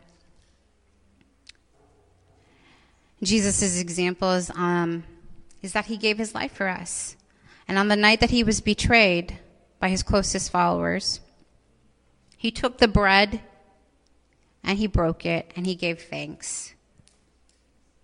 Jesus' 3.20 3.80
example 3.80 4.30
is, 4.30 4.48
um, 4.50 5.02
is 5.60 5.72
that 5.72 5.86
he 5.86 5.96
gave 5.96 6.18
his 6.18 6.36
life 6.36 6.52
for 6.52 6.68
us. 6.68 7.16
And 7.66 7.76
on 7.76 7.88
the 7.88 7.96
night 7.96 8.20
that 8.20 8.30
he 8.30 8.44
was 8.44 8.60
betrayed 8.60 9.40
by 9.80 9.88
his 9.88 10.04
closest 10.04 10.52
followers, 10.52 11.18
he 12.36 12.52
took 12.52 12.78
the 12.78 12.86
bread 12.86 13.40
and 14.68 14.78
he 14.78 14.86
broke 14.86 15.24
it 15.24 15.50
and 15.56 15.66
he 15.66 15.74
gave 15.74 16.02
thanks. 16.02 16.74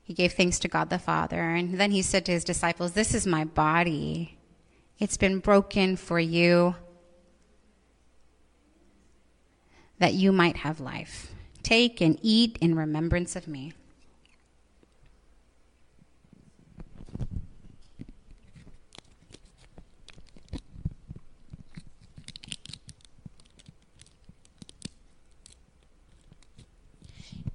He 0.02 0.14
gave 0.14 0.32
thanks 0.32 0.58
to 0.60 0.68
God 0.68 0.88
the 0.88 0.98
Father. 0.98 1.42
And 1.42 1.78
then 1.78 1.90
he 1.90 2.00
said 2.00 2.24
to 2.24 2.32
his 2.32 2.42
disciples, 2.42 2.92
This 2.92 3.14
is 3.14 3.26
my 3.26 3.44
body. 3.44 4.38
It's 4.98 5.18
been 5.18 5.40
broken 5.40 5.96
for 5.96 6.18
you 6.18 6.74
that 9.98 10.14
you 10.14 10.32
might 10.32 10.56
have 10.58 10.80
life. 10.80 11.34
Take 11.62 12.00
and 12.00 12.18
eat 12.22 12.56
in 12.62 12.74
remembrance 12.74 13.36
of 13.36 13.46
me. 13.46 13.74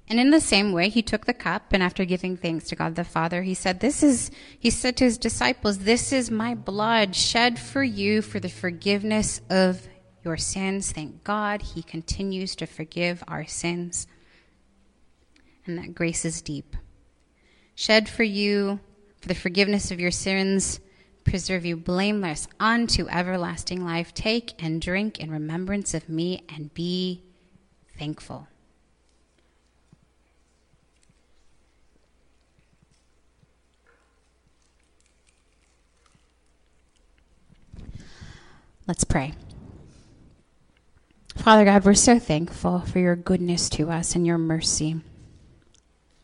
And 0.09 0.19
in 0.19 0.31
the 0.31 0.41
same 0.41 0.71
way, 0.71 0.89
he 0.89 1.03
took 1.03 1.27
the 1.27 1.35
cup, 1.35 1.71
and 1.71 1.83
after 1.83 2.03
giving 2.03 2.35
thanks 2.35 2.67
to 2.69 2.75
God 2.75 2.95
the 2.95 3.03
Father, 3.03 3.43
he 3.43 3.53
said, 3.53 3.79
This 3.79 4.01
is, 4.01 4.31
he 4.59 4.71
said 4.71 4.97
to 4.97 5.03
his 5.03 5.19
disciples, 5.19 5.79
This 5.79 6.11
is 6.11 6.31
my 6.31 6.55
blood 6.55 7.15
shed 7.15 7.59
for 7.59 7.83
you 7.83 8.23
for 8.23 8.39
the 8.39 8.49
forgiveness 8.49 9.39
of 9.51 9.87
your 10.25 10.35
sins. 10.35 10.91
Thank 10.91 11.23
God 11.23 11.61
he 11.61 11.83
continues 11.83 12.55
to 12.55 12.65
forgive 12.65 13.23
our 13.27 13.45
sins. 13.45 14.07
And 15.67 15.77
that 15.77 15.93
grace 15.93 16.25
is 16.25 16.41
deep. 16.41 16.75
Shed 17.75 18.09
for 18.09 18.23
you 18.23 18.79
for 19.21 19.27
the 19.27 19.35
forgiveness 19.35 19.91
of 19.91 19.99
your 19.99 20.11
sins, 20.11 20.79
preserve 21.23 21.65
you 21.65 21.77
blameless 21.77 22.47
unto 22.59 23.07
everlasting 23.09 23.85
life. 23.85 24.13
Take 24.15 24.61
and 24.63 24.81
drink 24.81 25.19
in 25.19 25.29
remembrance 25.29 25.93
of 25.93 26.09
me 26.09 26.45
and 26.49 26.73
be 26.73 27.23
thankful. 27.97 28.47
Let's 38.89 39.03
pray. 39.03 39.33
Father 41.35 41.63
God, 41.63 41.85
we're 41.85 41.93
so 41.93 42.17
thankful 42.17 42.79
for 42.79 42.97
your 42.97 43.15
goodness 43.15 43.69
to 43.69 43.91
us 43.91 44.15
and 44.15 44.25
your 44.25 44.39
mercy. 44.39 44.99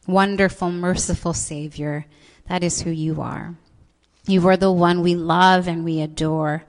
Wonderful, 0.07 0.71
merciful 0.71 1.33
Savior, 1.33 2.07
that 2.49 2.63
is 2.63 2.81
who 2.81 2.89
you 2.89 3.21
are. 3.21 3.55
You 4.25 4.47
are 4.47 4.57
the 4.57 4.71
one 4.71 5.03
we 5.03 5.13
love 5.13 5.67
and 5.67 5.85
we 5.85 6.01
adore. 6.01 6.65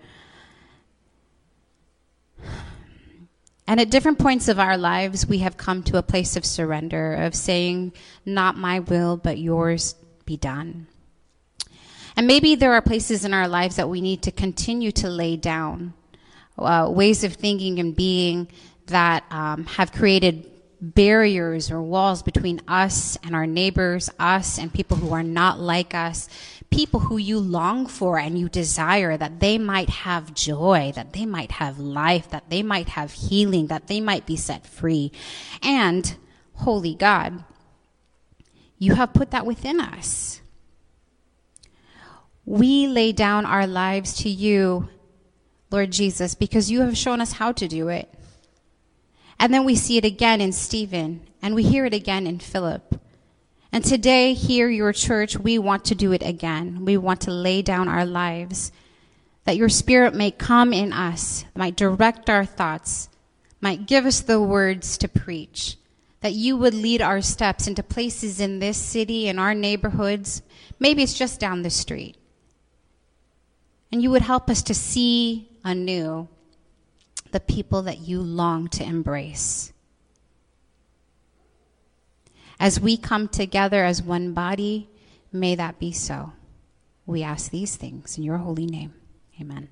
And 3.66 3.80
at 3.80 3.88
different 3.88 4.18
points 4.18 4.48
of 4.48 4.60
our 4.60 4.76
lives, 4.76 5.26
we 5.26 5.38
have 5.38 5.56
come 5.56 5.82
to 5.84 5.96
a 5.96 6.02
place 6.02 6.36
of 6.36 6.44
surrender, 6.44 7.14
of 7.14 7.34
saying, 7.34 7.94
Not 8.26 8.58
my 8.58 8.80
will, 8.80 9.16
but 9.16 9.38
yours 9.38 9.94
be 10.26 10.36
done. 10.36 10.88
And 12.16 12.26
maybe 12.26 12.54
there 12.54 12.72
are 12.72 12.80
places 12.80 13.24
in 13.24 13.34
our 13.34 13.46
lives 13.46 13.76
that 13.76 13.88
we 13.88 14.00
need 14.00 14.22
to 14.22 14.30
continue 14.30 14.90
to 14.92 15.08
lay 15.08 15.36
down 15.36 15.92
uh, 16.58 16.88
ways 16.90 17.24
of 17.24 17.34
thinking 17.34 17.78
and 17.78 17.94
being 17.94 18.48
that 18.86 19.24
um, 19.30 19.66
have 19.66 19.92
created 19.92 20.50
barriers 20.80 21.70
or 21.70 21.82
walls 21.82 22.22
between 22.22 22.60
us 22.68 23.18
and 23.22 23.34
our 23.34 23.46
neighbors, 23.46 24.08
us 24.18 24.58
and 24.58 24.72
people 24.72 24.96
who 24.96 25.12
are 25.12 25.22
not 25.22 25.58
like 25.58 25.94
us, 25.94 26.28
people 26.70 27.00
who 27.00 27.16
you 27.16 27.38
long 27.38 27.86
for 27.86 28.18
and 28.18 28.38
you 28.38 28.48
desire 28.48 29.16
that 29.16 29.40
they 29.40 29.58
might 29.58 29.88
have 29.88 30.34
joy, 30.34 30.92
that 30.94 31.12
they 31.12 31.26
might 31.26 31.52
have 31.52 31.78
life, 31.78 32.30
that 32.30 32.48
they 32.50 32.62
might 32.62 32.90
have 32.90 33.12
healing, 33.12 33.66
that 33.66 33.86
they 33.88 34.00
might 34.00 34.26
be 34.26 34.36
set 34.36 34.66
free. 34.66 35.12
And, 35.62 36.16
Holy 36.54 36.94
God, 36.94 37.44
you 38.78 38.94
have 38.94 39.14
put 39.14 39.30
that 39.30 39.46
within 39.46 39.80
us 39.80 40.40
we 42.46 42.86
lay 42.86 43.10
down 43.10 43.44
our 43.44 43.66
lives 43.66 44.14
to 44.18 44.30
you, 44.30 44.88
Lord 45.72 45.90
Jesus, 45.90 46.36
because 46.36 46.70
you 46.70 46.82
have 46.82 46.96
shown 46.96 47.20
us 47.20 47.32
how 47.32 47.50
to 47.50 47.66
do 47.66 47.88
it. 47.88 48.08
And 49.38 49.52
then 49.52 49.64
we 49.64 49.74
see 49.74 49.98
it 49.98 50.04
again 50.04 50.40
in 50.40 50.52
Stephen, 50.52 51.26
and 51.42 51.56
we 51.56 51.64
hear 51.64 51.84
it 51.84 51.92
again 51.92 52.24
in 52.26 52.38
Philip. 52.38 53.00
And 53.72 53.84
today, 53.84 54.32
here, 54.32 54.70
your 54.70 54.92
church, 54.92 55.36
we 55.36 55.58
want 55.58 55.84
to 55.86 55.96
do 55.96 56.12
it 56.12 56.22
again. 56.22 56.84
We 56.84 56.96
want 56.96 57.22
to 57.22 57.32
lay 57.32 57.62
down 57.62 57.88
our 57.88 58.06
lives, 58.06 58.70
that 59.44 59.56
your 59.56 59.68
spirit 59.68 60.14
may 60.14 60.30
come 60.30 60.72
in 60.72 60.92
us, 60.92 61.44
might 61.56 61.76
direct 61.76 62.30
our 62.30 62.46
thoughts, 62.46 63.08
might 63.60 63.86
give 63.86 64.06
us 64.06 64.20
the 64.20 64.40
words 64.40 64.96
to 64.98 65.08
preach, 65.08 65.76
that 66.20 66.32
you 66.32 66.56
would 66.56 66.74
lead 66.74 67.02
our 67.02 67.20
steps 67.20 67.66
into 67.66 67.82
places 67.82 68.38
in 68.40 68.60
this 68.60 68.78
city, 68.78 69.26
in 69.26 69.40
our 69.40 69.52
neighborhoods. 69.52 70.42
Maybe 70.78 71.02
it's 71.02 71.12
just 71.12 71.40
down 71.40 71.62
the 71.62 71.70
street 71.70 72.16
and 73.96 74.02
you 74.02 74.10
would 74.10 74.20
help 74.20 74.50
us 74.50 74.60
to 74.60 74.74
see 74.74 75.48
anew 75.64 76.28
the 77.32 77.40
people 77.40 77.80
that 77.80 77.96
you 77.96 78.20
long 78.20 78.68
to 78.68 78.84
embrace. 78.84 79.72
As 82.60 82.78
we 82.78 82.98
come 82.98 83.26
together 83.26 83.86
as 83.86 84.02
one 84.02 84.34
body, 84.34 84.90
may 85.32 85.54
that 85.54 85.78
be 85.78 85.92
so. 85.92 86.34
We 87.06 87.22
ask 87.22 87.50
these 87.50 87.76
things 87.76 88.18
in 88.18 88.22
your 88.22 88.36
holy 88.36 88.66
name. 88.66 88.92
Amen. 89.40 89.70